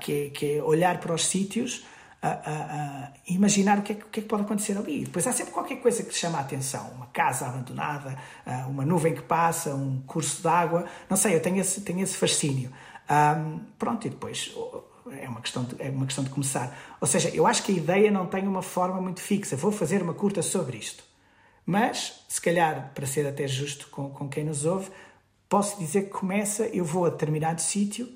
[0.00, 1.86] que é, que, é, olhar para os sítios
[2.20, 5.04] a, a, a imaginar o que, é, o que, é, que pode acontecer ali.
[5.04, 6.84] Depois há sempre qualquer coisa que te chama a atenção.
[6.96, 8.18] Uma casa abandonada,
[8.66, 10.84] uma nuvem que passa, um curso de água.
[11.08, 12.72] Não sei, eu tenho esse, tenho esse fascínio.
[13.08, 14.52] Um, pronto, e depois
[15.12, 16.76] é uma, questão de, é uma questão de começar.
[17.00, 19.56] Ou seja, eu acho que a ideia não tem uma forma muito fixa.
[19.56, 21.04] Vou fazer uma curta sobre isto.
[21.66, 24.90] Mas, se calhar, para ser até justo com, com quem nos ouve,
[25.48, 28.08] posso dizer que começa, eu vou a determinado sítio,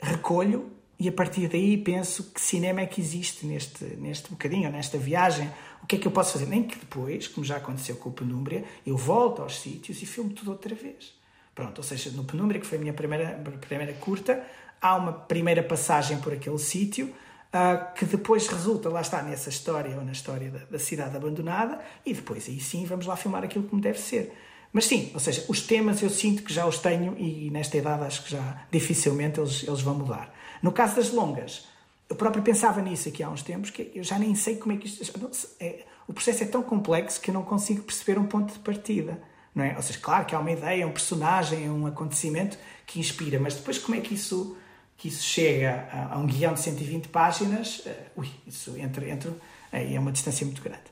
[0.00, 4.98] recolho e a partir daí penso que cinema é que existe neste, neste bocadinho, nesta
[4.98, 5.50] viagem.
[5.82, 6.46] O que é que eu posso fazer?
[6.46, 10.30] Nem que depois, como já aconteceu com o Penúmbria, eu volto aos sítios e filmo
[10.30, 11.18] tudo outra vez.
[11.54, 14.46] Pronto, ou seja, no Penúmbria, que foi a minha primeira, primeira curta,
[14.80, 19.96] há uma primeira passagem por aquele sítio uh, que depois resulta, lá está, nessa história
[19.96, 23.64] ou na história da, da cidade abandonada e depois aí sim vamos lá filmar aquilo
[23.64, 24.32] como deve ser.
[24.72, 28.04] Mas sim, ou seja, os temas eu sinto que já os tenho e nesta idade
[28.04, 30.32] acho que já dificilmente eles, eles vão mudar.
[30.62, 31.66] No caso das longas,
[32.08, 34.76] eu próprio pensava nisso aqui há uns tempos, que eu já nem sei como é
[34.76, 35.56] que isto.
[35.58, 39.20] É, o processo é tão complexo que eu não consigo perceber um ponto de partida.
[39.54, 39.76] Não é?
[39.76, 43.78] Ou seja, claro que há uma ideia, um personagem, um acontecimento que inspira, mas depois
[43.78, 44.56] como é que isso,
[45.00, 47.78] que isso chega a, a um guião de 120 páginas?
[47.78, 49.32] Uh, ui, isso entre, entre,
[49.72, 50.82] é uma distância muito grande.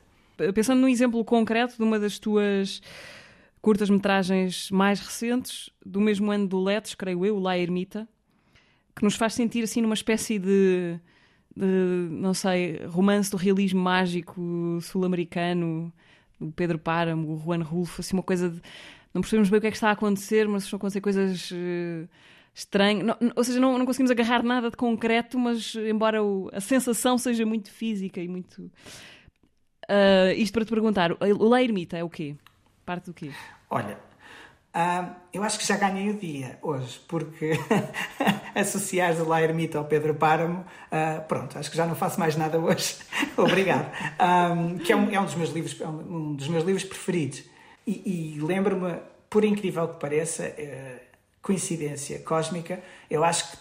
[0.55, 2.81] Pensando num exemplo concreto de uma das tuas
[3.61, 8.09] curtas-metragens mais recentes, do mesmo ano do Letes, creio eu, La Ermita,
[8.97, 10.99] que nos faz sentir assim numa espécie de,
[11.55, 15.93] de não sei, romance do realismo mágico sul-americano,
[16.41, 18.63] o Pedro Páramo, o Juan Rulfo, assim uma coisa de
[19.13, 21.51] não percebemos bem o que é que está a acontecer, mas estão a acontecer coisas
[21.51, 22.09] uh,
[22.59, 23.07] estranhas.
[23.07, 27.17] Não, ou seja, não, não conseguimos agarrar nada de concreto, mas embora o, a sensação
[27.17, 28.71] seja muito física e muito.
[29.89, 32.37] Uh, isto para te perguntar, o La Ermita é o quê?
[32.85, 33.31] Parte do quê?
[33.71, 33.99] Olha,
[34.69, 37.53] Uh, eu acho que já ganhei o dia hoje, porque
[38.55, 42.37] associares o La Ermita ao Pedro Páramo, uh, pronto, acho que já não faço mais
[42.37, 42.97] nada hoje.
[43.37, 43.91] Obrigado.
[44.21, 47.43] Um, que é um, é um, dos meus livros, é um dos meus livros preferidos.
[47.87, 51.08] E, e lembro-me, por incrível que pareça, uh,
[51.43, 53.59] coincidência cósmica, eu acho que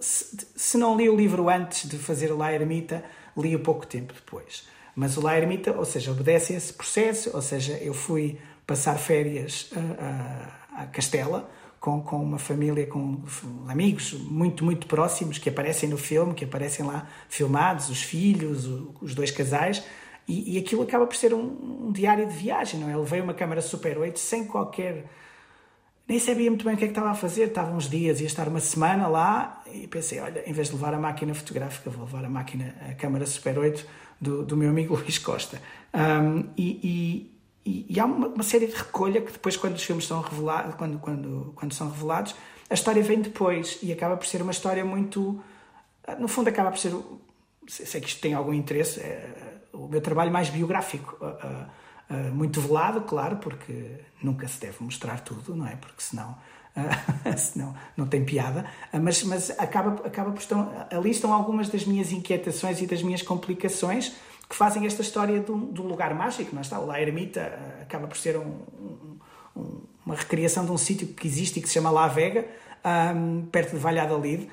[0.00, 3.04] se, não li o livro antes de fazer o La Ermita,
[3.36, 4.66] li o pouco tempo depois.
[4.94, 8.96] Mas o La Ermita, ou seja, obedece a esse processo, ou seja, eu fui passar
[8.98, 13.22] férias a, a, a Castela com, com uma família, com
[13.68, 18.66] amigos muito, muito próximos que aparecem no filme, que aparecem lá filmados, os filhos,
[19.00, 19.82] os dois casais,
[20.26, 22.92] e, e aquilo acaba por ser um, um, diário de viagem, não é?
[22.92, 25.06] Ele veio uma câmara Super 8 sem qualquer.
[26.08, 28.26] Nem sabia muito bem o que é que estava a fazer, estava uns dias, ia
[28.26, 32.06] estar uma semana lá, e pensei: olha, em vez de levar a máquina fotográfica, vou
[32.06, 33.86] levar a máquina, a câmara Super 8
[34.18, 35.60] do, do meu amigo Luís Costa.
[35.92, 37.30] Um, e,
[37.66, 40.76] e, e há uma, uma, série de recolha que depois, quando os filmes são revelados,
[40.76, 42.34] quando, quando, quando são revelados,
[42.70, 45.38] a história vem depois e acaba por ser uma história muito.
[46.18, 46.94] No fundo, acaba por ser.
[47.66, 49.28] Sei que isto tem algum interesse, é,
[49.74, 51.18] o meu trabalho mais biográfico.
[52.32, 55.76] Muito velado, claro, porque nunca se deve mostrar tudo, não é?
[55.76, 56.36] Porque senão
[57.36, 62.12] senão não tem piada, mas, mas acaba, acaba por estar, ali estão algumas das minhas
[62.12, 64.14] inquietações e das minhas complicações
[64.48, 66.78] que fazem esta história do, do lugar mágico, não está?
[66.78, 68.62] O La Ermita acaba por ser um,
[69.54, 72.46] um, uma recriação de um sítio que existe e que se chama La Vega,
[73.14, 74.48] um, perto de Valladolid,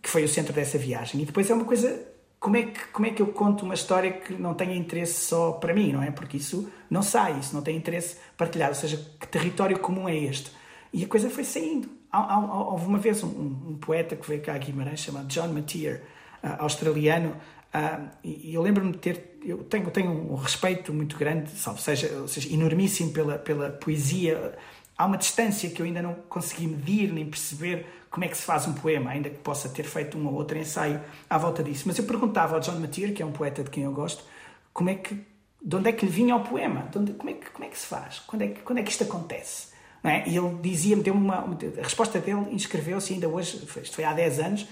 [0.00, 1.20] que foi o centro dessa viagem.
[1.20, 2.08] E depois é uma coisa
[2.38, 5.52] como é, que, como é que eu conto uma história que não tenha interesse só
[5.52, 6.10] para mim, não é?
[6.10, 8.72] Porque isso não sai, isso não tem interesse partilhado.
[8.72, 10.52] Ou seja, que território comum é este?
[10.92, 11.88] E a coisa foi saindo.
[12.12, 16.02] Houve uma vez um, um poeta que veio cá a Guimarães, chamado John Mateer,
[16.42, 17.30] uh, australiano,
[17.74, 19.38] uh, e eu lembro-me de ter.
[19.44, 24.56] Eu tenho, tenho um respeito muito grande, salvo seja, ou seja, enormíssimo pela, pela poesia.
[24.96, 28.44] Há uma distância que eu ainda não consegui medir nem perceber como é que se
[28.44, 31.84] faz um poema, ainda que possa ter feito um ou outro ensaio à volta disso.
[31.86, 34.24] Mas eu perguntava ao John Mateer, que é um poeta de quem eu gosto,
[34.72, 35.14] como é que,
[35.62, 36.88] de onde é que lhe vinha o poema?
[36.96, 38.20] Onde, como, é que, como é que se faz?
[38.20, 39.74] Quando é que, quando é que isto acontece?
[40.02, 40.26] É?
[40.28, 44.38] E ele dizia-me, deu uma, a resposta dele inscreveu-se ainda hoje, isto foi há 10
[44.38, 44.66] anos,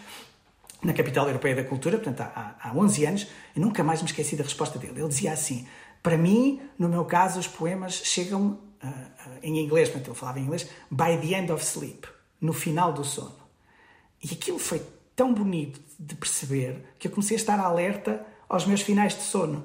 [0.82, 4.36] na Capital Europeia da Cultura, portanto há, há 11 anos, e nunca mais me esqueci
[4.36, 5.00] da resposta dele.
[5.00, 5.66] Ele dizia assim:
[6.02, 10.42] Para mim, no meu caso, os poemas chegam uh, em inglês, portanto ele falava em
[10.42, 12.06] inglês, by the end of sleep,
[12.40, 13.36] no final do sono.
[14.22, 14.82] E aquilo foi
[15.14, 19.64] tão bonito de perceber que eu comecei a estar alerta aos meus finais de sono.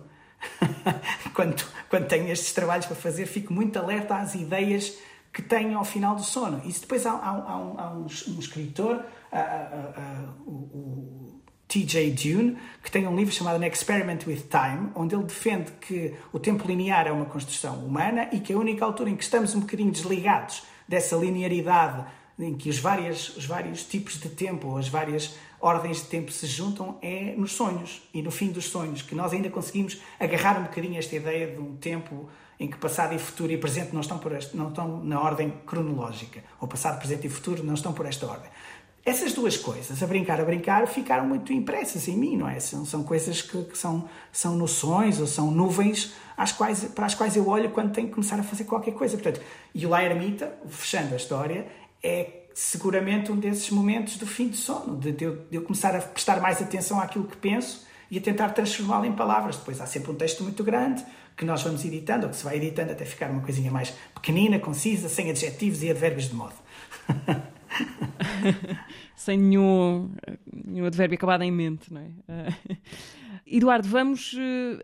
[1.33, 4.97] quando, quando tenho estes trabalhos para fazer, fico muito alerta às ideias
[5.33, 6.61] que tenho ao final do sono.
[6.65, 11.38] E depois há, há, há, um, há um, um, escritor, uh, uh, uh, o, o
[11.69, 12.09] T.J.
[12.09, 16.39] Dune, que tem um livro chamado An Experiment with Time, onde ele defende que o
[16.39, 19.59] tempo linear é uma construção humana e que a única altura em que estamos um
[19.59, 22.05] bocadinho desligados dessa linearidade
[22.39, 26.47] em que os, várias, os vários tipos de tempo, as várias ordens de tempo se
[26.47, 30.63] juntam, é nos sonhos e no fim dos sonhos, que nós ainda conseguimos agarrar um
[30.63, 32.27] bocadinho esta ideia de um tempo
[32.59, 35.53] em que passado e futuro e presente não estão, por este, não estão na ordem
[35.67, 38.49] cronológica, ou passado, presente e futuro não estão por esta ordem.
[39.05, 42.59] Essas duas coisas, a brincar, a brincar, ficaram muito impressas em mim, não é?
[42.59, 47.15] São, são coisas que, que, são, são noções ou são nuvens às quais, para as
[47.15, 49.17] quais eu olho quando tenho que começar a fazer qualquer coisa.
[49.17, 49.41] Portanto,
[49.73, 51.65] e o La Ermita, fechando a história,
[52.03, 55.95] é seguramente um desses momentos do fim de sono, de, de, eu, de eu começar
[55.95, 59.55] a prestar mais atenção àquilo que penso e a tentar transformá-lo em palavras.
[59.55, 61.05] Depois há sempre um texto muito grande
[61.37, 64.59] que nós vamos editando, ou que se vai editando até ficar uma coisinha mais pequenina,
[64.59, 66.55] concisa, sem adjetivos e advérbios de modo.
[69.15, 70.11] sem nenhum,
[70.51, 72.05] nenhum advérbio acabado em mente, não é?
[72.05, 72.77] Uh,
[73.45, 74.33] Eduardo, vamos.
[74.33, 74.81] Uh,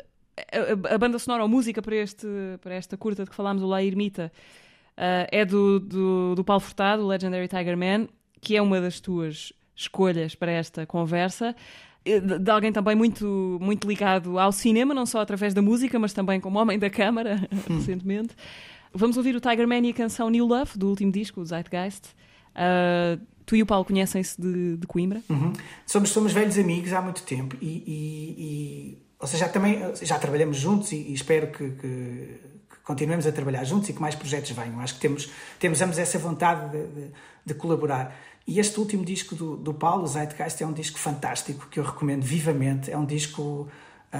[0.51, 2.27] a, a, banda sonora ou música para, este,
[2.61, 4.31] para esta curta de que falámos, o La Ermita,
[4.97, 8.07] uh, é do, do, do Paulo Furtado, o Legendary Tiger Man,
[8.41, 11.55] que é uma das tuas escolhas para esta conversa
[12.05, 16.39] de alguém também muito, muito ligado ao cinema, não só através da música, mas também
[16.39, 17.77] como homem da câmara, hum.
[17.77, 18.35] recentemente.
[18.93, 22.13] Vamos ouvir o Tiger Man e a canção New Love, do último disco, o Zeitgeist.
[22.55, 25.21] Uh, tu e o Paulo conhecem-se de, de, Coimbra?
[25.29, 25.53] Uhum.
[25.85, 30.19] Somos, somos velhos amigos há muito tempo e, e, e ou seja, já, também, já
[30.19, 32.39] trabalhamos juntos e, e espero que, que,
[32.83, 34.79] continuemos a trabalhar juntos e que mais projetos venham.
[34.79, 35.29] Acho que temos,
[35.59, 37.11] temos ambos essa vontade de, de,
[37.45, 38.15] de colaborar.
[38.47, 42.21] E este último disco do, do Paulo, Zeitgeist, é um disco fantástico que eu recomendo
[42.21, 42.91] vivamente.
[42.91, 43.67] É um disco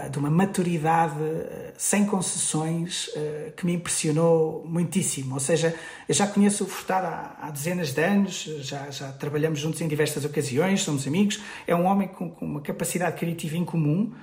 [0.09, 5.33] de uma maturidade uh, sem concessões uh, que me impressionou muitíssimo.
[5.33, 5.75] Ou seja,
[6.07, 9.87] eu já conheço o Furtado há, há, dezenas de anos, já, já trabalhamos juntos em
[9.87, 11.41] diversas ocasiões, somos amigos.
[11.65, 14.13] É um homem com, com uma capacidade criativa incomum,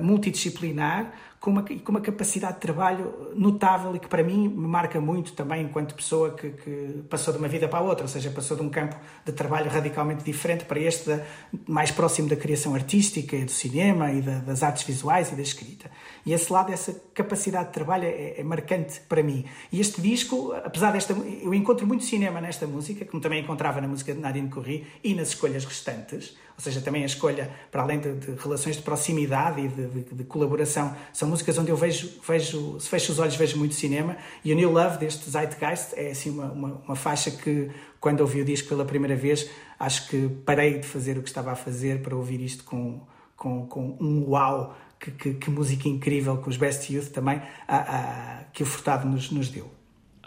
[0.00, 1.12] multidisciplinar,
[1.46, 5.32] com uma, com uma capacidade de trabalho notável e que para mim me marca muito
[5.32, 8.56] também enquanto pessoa que, que, passou de uma vida para a outra, ou seja, passou
[8.56, 11.20] de um campo de trabalho radicalmente diferente para este
[11.64, 15.88] mais próximo da criação artística do cinema e da, das artes visuais e da escrita.
[16.24, 19.44] E esse lado, essa capacidade de trabalho é, é, marcante para mim.
[19.70, 21.12] E este disco, apesar desta...
[21.12, 25.14] Eu encontro muito cinema nesta música, como também encontrava na música de Nadine Corri e
[25.14, 29.60] nas escolhas restantes, ou seja, também a escolha, para além de, de relações de proximidade
[29.60, 33.36] e de, de, de, colaboração, são músicas onde eu vejo, vejo, se fecho os olhos,
[33.36, 34.16] vejo muito cinema.
[34.42, 38.40] E o New Love, deste Zeitgeist, é assim uma, uma, uma faixa que, quando ouvi
[38.40, 42.00] o disco pela primeira vez, acho que parei de fazer o que estava a fazer
[42.00, 43.02] para ouvir isto com,
[43.36, 47.76] com, com um uau, que, que, que música incrível, com os Best Youth também, a,
[47.76, 49.75] a, que o Furtado nos, nos deu.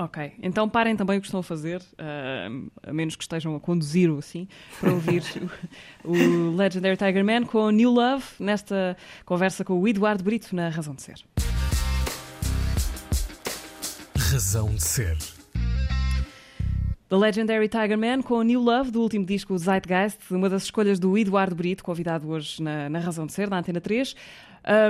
[0.01, 3.59] Ok, então parem também o que estão a fazer, uh, a menos que estejam a
[3.59, 4.47] conduzir ou assim,
[4.79, 5.21] para ouvir
[6.05, 8.95] o, o, Legendary Tiger Man com New Love, nesta
[9.25, 11.15] conversa com o Eduardo Brito na Razão de Ser.
[14.15, 15.17] Razão de Ser.
[17.09, 21.17] The Legendary Tiger Man com New Love, do último disco Zeitgeist, uma das escolhas do
[21.17, 24.15] Eduardo Brito, convidado hoje na, na Razão de Ser, na Antena 3.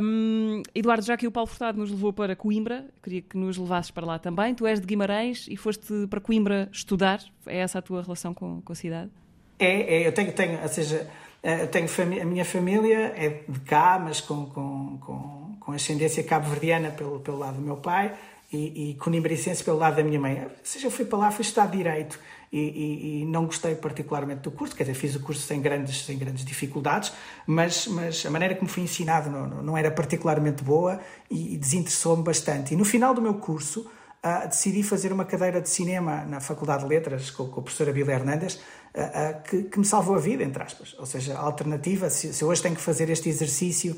[0.03, 3.91] Um, Eduardo, já que o Paulo Furtado nos levou para Coimbra, queria que nos levasses
[3.91, 4.53] para lá também.
[4.55, 7.21] Tu és de Guimarães e foste para Coimbra estudar.
[7.45, 9.11] É essa a tua relação com, com a cidade?
[9.59, 11.09] É, é eu tenho, tenho, ou seja,
[11.43, 11.87] eh, tenho
[12.21, 17.37] a minha família é de cá, mas com, com, com, com ascendência cabo-verdiana pelo, pelo
[17.37, 18.13] lado do meu pai
[18.51, 20.41] e, e conimbricense pelo lado da minha mãe.
[20.43, 22.19] Ou seja, eu fui para lá, fui estudar Direito
[22.51, 26.03] e, e, e, não gostei particularmente do curso, quer dizer, fiz o curso sem grandes,
[26.05, 27.13] sem grandes dificuldades,
[27.45, 32.23] mas, mas a maneira como fui ensinado não, não era particularmente boa e, e desinteressou-me
[32.23, 32.73] bastante.
[32.73, 36.83] E no final do meu curso uh, decidi fazer uma cadeira de cinema na Faculdade
[36.83, 40.19] de Letras com, com a professora Bila Hernandes, uh, uh, que, que, me salvou a
[40.19, 40.95] vida, entre aspas.
[40.97, 43.95] Ou seja, a alternativa, se, se hoje tenho que fazer este exercício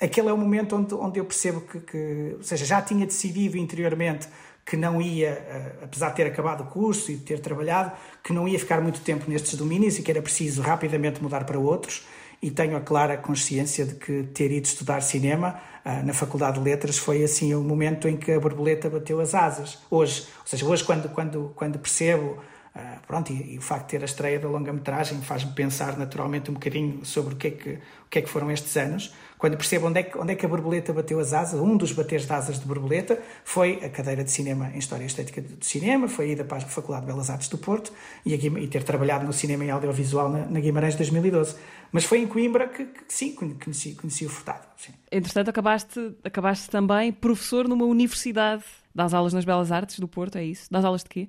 [0.00, 3.56] aquele é o momento onde, onde eu percebo que, que, ou seja, já tinha decidido
[3.56, 4.28] interiormente
[4.66, 7.92] que não ia, eh, apesar de ter acabado o curso e de ter trabalhado,
[8.22, 11.56] que não ia ficar muito tempo nestes domínios e que era preciso rapidamente mudar para
[11.56, 12.04] outros.
[12.42, 16.64] E tenho a clara consciência de que ter ido estudar cinema eh, na Faculdade de
[16.64, 19.78] Letras foi assim o momento em que a borboleta bateu as asas.
[19.88, 22.38] Hoje, ou seja, hoje quando, quando, quando percebo
[22.76, 26.50] Uh, pronto, e, e, o facto de ter a estreia da longa-metragem faz-me pensar naturalmente
[26.50, 29.14] um bocadinho sobre o que, é que, o que é que foram estes anos.
[29.38, 31.92] Quando percebo onde é, que, onde é que a borboleta bateu as asas, um dos
[31.92, 35.64] bateres de asas de borboleta foi a cadeira de cinema em História e Estética do
[35.64, 37.92] Cinema, foi a ida para a Faculdade de Belas Artes do Porto
[38.24, 41.56] e, e ter trabalhado no cinema e audiovisual na, na Guimarães 2012.
[41.92, 44.66] Mas foi em Coimbra que, que sim, conheci, conheci o Furtado.
[44.76, 44.92] Sim.
[45.12, 48.64] Entretanto, acabaste, acabaste também professor numa universidade
[48.94, 50.66] das aulas nas Belas Artes do Porto, é isso?
[50.70, 51.28] Das aulas de quê?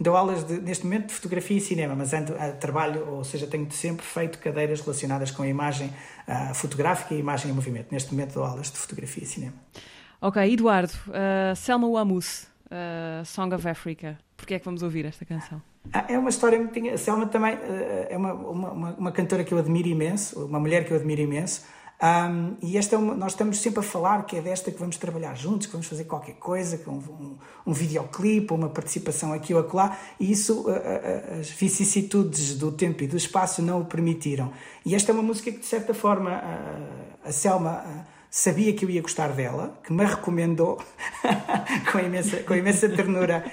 [0.00, 3.46] Dou aulas de, neste momento de fotografia e cinema, mas ando, a, trabalho, ou seja,
[3.46, 5.92] tenho sempre feito cadeiras relacionadas com a imagem
[6.28, 7.88] uh, fotográfica e imagem em movimento.
[7.90, 9.54] Neste momento dou aulas de fotografia e cinema.
[10.20, 14.18] Ok, Eduardo, uh, Selma Wamus, uh, Song of Africa.
[14.36, 15.60] Porquê é que vamos ouvir esta canção?
[15.92, 16.78] Ah, é uma história muito.
[16.90, 20.84] A Selma também uh, é uma, uma, uma, cantora que eu admiro imenso, uma mulher
[20.84, 21.64] que eu admiro imenso.
[22.00, 24.96] Um, e esta é uma, nós estamos sempre a falar que é desta que vamos
[24.96, 29.52] trabalhar juntos, que vamos fazer qualquer coisa, com um, um, um videoclipe, uma participação aqui
[29.52, 33.84] ou acolá, e isso, uh, uh, as vicissitudes do tempo e do espaço não o
[33.84, 34.52] permitiram.
[34.86, 38.90] E esta é uma música que, de certa forma, uh, a Selma sabia que eu
[38.90, 40.82] ia gostar dela, que me recomendou,
[41.92, 43.44] com, imensa, com imensa ternura,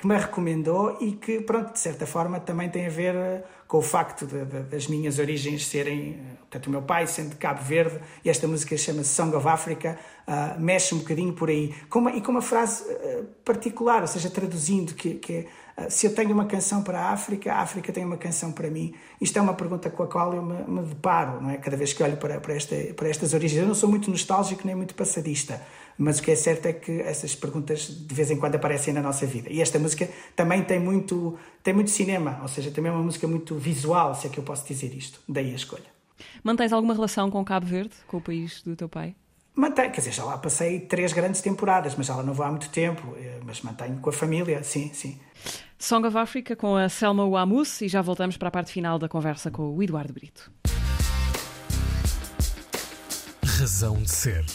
[0.00, 3.82] que me recomendou e que, pronto, de certa forma também tem a ver com o
[3.82, 8.00] facto de, de, das minhas origens serem, portanto, o meu pai sendo de Cabo Verde,
[8.24, 11.74] e esta música chama-se Song of Africa, uh, mexe um bocadinho por aí.
[11.90, 15.46] Com uma, e com uma frase uh, particular, ou seja, traduzindo, que, que uh,
[15.88, 18.94] se eu tenho uma canção para a África, a África tem uma canção para mim.
[19.20, 21.56] Isto é uma pergunta com a qual eu me, me deparo, não é?
[21.56, 23.62] Cada vez que olho para, para, esta, para estas origens.
[23.62, 25.60] Eu não sou muito nostálgico nem muito passadista
[25.98, 29.02] mas o que é certo é que essas perguntas de vez em quando aparecem na
[29.02, 29.50] nossa vida.
[29.50, 33.26] E esta música também tem muito, tem muito cinema, ou seja, também é uma música
[33.26, 35.20] muito visual, se é que eu posso dizer isto.
[35.28, 35.86] Daí a escolha.
[36.42, 39.16] Mantens alguma relação com Cabo Verde, com o país do teu pai?
[39.58, 42.48] Mantenho, quer dizer, já lá passei três grandes temporadas, mas já lá não vou há
[42.48, 45.18] muito tempo, eh, mas mantenho com a família, sim, sim.
[45.76, 49.08] Song of Africa com a Selma Wamus e já voltamos para a parte final da
[49.08, 50.52] conversa com o Eduardo Brito.
[53.44, 54.46] Razão de ser.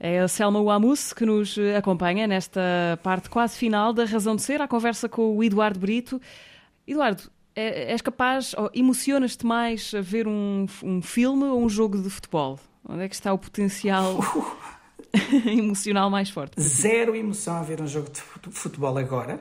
[0.00, 4.60] É a Selma Wamus que nos acompanha nesta parte quase final da Razão de Ser,
[4.60, 6.20] a conversa com o Eduardo Brito.
[6.84, 12.58] Eduardo, és capaz, emocionas-te mais a ver um, um filme ou um jogo de futebol?
[12.88, 14.18] Onde é que está o potencial
[15.46, 16.60] emocional mais forte?
[16.60, 19.40] Zero emoção a ver um jogo de futebol agora,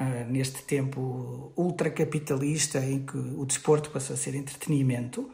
[0.00, 5.30] uh, neste tempo ultracapitalista em que o desporto passou a ser entretenimento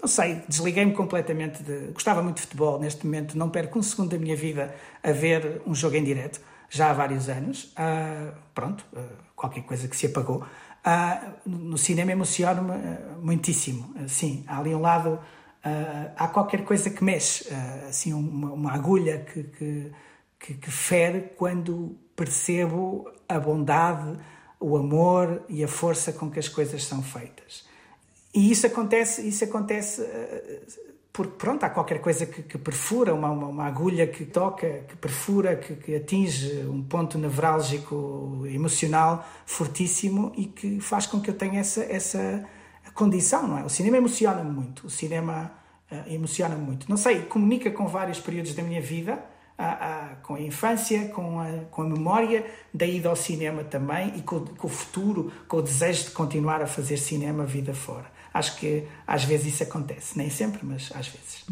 [0.00, 1.92] não sei, desliguei-me completamente de.
[1.92, 5.60] Gostava muito de futebol, neste momento não perco um segundo da minha vida a ver
[5.66, 6.40] um jogo em direto,
[6.70, 7.64] já há vários anos.
[7.64, 9.00] Uh, pronto, uh,
[9.36, 10.44] qualquer coisa que se apagou.
[10.84, 13.94] Uh, no cinema emociona-me muitíssimo.
[14.08, 15.18] sim, há ali um lado.
[16.16, 17.46] há qualquer coisa que mexe,
[17.88, 19.92] assim, uma, uma agulha que, que,
[20.38, 24.18] que, que fere quando percebo a bondade,
[24.58, 27.64] o amor e a força com que as coisas são feitas.
[28.34, 30.02] E isso acontece, isso acontece
[31.12, 34.96] porque, pronto, há qualquer coisa que, que perfura, uma, uma, uma, agulha que toca, que
[34.96, 41.34] perfura, que, que, atinge um ponto nevrálgico emocional fortíssimo e que faz com que eu
[41.34, 42.46] tenha essa, essa
[42.94, 43.64] condição, não é?
[43.64, 45.52] O cinema emociona-me muito, o cinema
[45.90, 46.88] uh, emociona-me muito.
[46.88, 49.18] Não sei, comunica com vários períodos da minha vida,
[49.58, 54.22] a, com a infância, com a, com a memória da ida ao cinema também e
[54.22, 58.10] com, com o futuro, com o desejo de continuar a fazer cinema vida fora.
[58.32, 61.44] Acho que às vezes isso acontece, nem sempre, mas às vezes.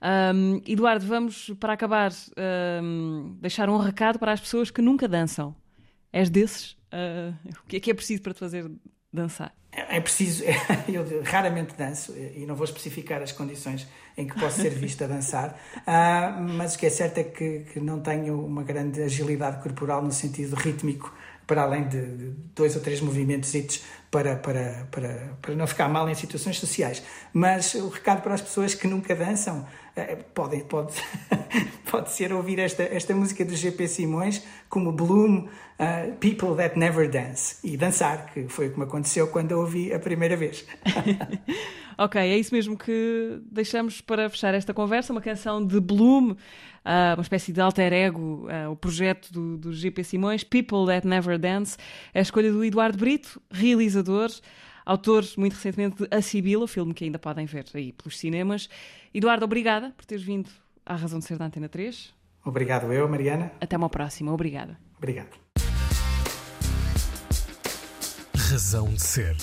[0.00, 2.12] Um, Eduardo, vamos para acabar
[2.82, 5.54] um, deixar um recado para as pessoas que nunca dançam.
[6.12, 6.72] És desses?
[6.92, 7.34] Uh,
[7.64, 8.70] o que é que é preciso para te fazer
[9.12, 9.52] dançar?
[9.72, 10.44] é preciso,
[10.88, 13.86] eu raramente danço e não vou especificar as condições
[14.16, 17.60] em que posso ser visto a dançar, uh, mas o que é certo é que,
[17.72, 21.14] que, não tenho uma grande agilidade corporal no sentido rítmico,
[21.48, 22.00] para além de,
[22.54, 27.02] dois ou três movimentos para, para, para, para não ficar mal em situações sociais.
[27.32, 30.92] Mas o recado para as pessoas que nunca dançam eh, pode, pode,
[31.90, 37.10] pode ser ouvir esta, esta música do GP Simões como Bloom, uh, People That Never
[37.10, 40.66] Dance, e dançar, que foi o que me aconteceu quando a ouvi a primeira vez.
[41.96, 46.36] ok, é isso mesmo que deixamos para fechar esta conversa, uma canção de Bloom,
[46.84, 51.06] uh, uma espécie de alter ego, uh, o projeto do, do GP Simões, People That
[51.06, 51.76] Never Dance,
[52.12, 54.30] é a escolha do Eduardo Brito, realizador
[54.88, 58.70] autor muito recentemente de A Sibila, filme que ainda podem ver aí pelos cinemas.
[59.12, 60.48] Eduardo, obrigada por teres vindo
[60.86, 62.14] à Razão de Ser da Antena 3.
[62.42, 63.52] Obrigado eu, Mariana.
[63.60, 64.32] Até uma próxima.
[64.32, 64.78] Obrigada.
[64.96, 65.36] Obrigado.
[68.34, 69.36] Razão de Ser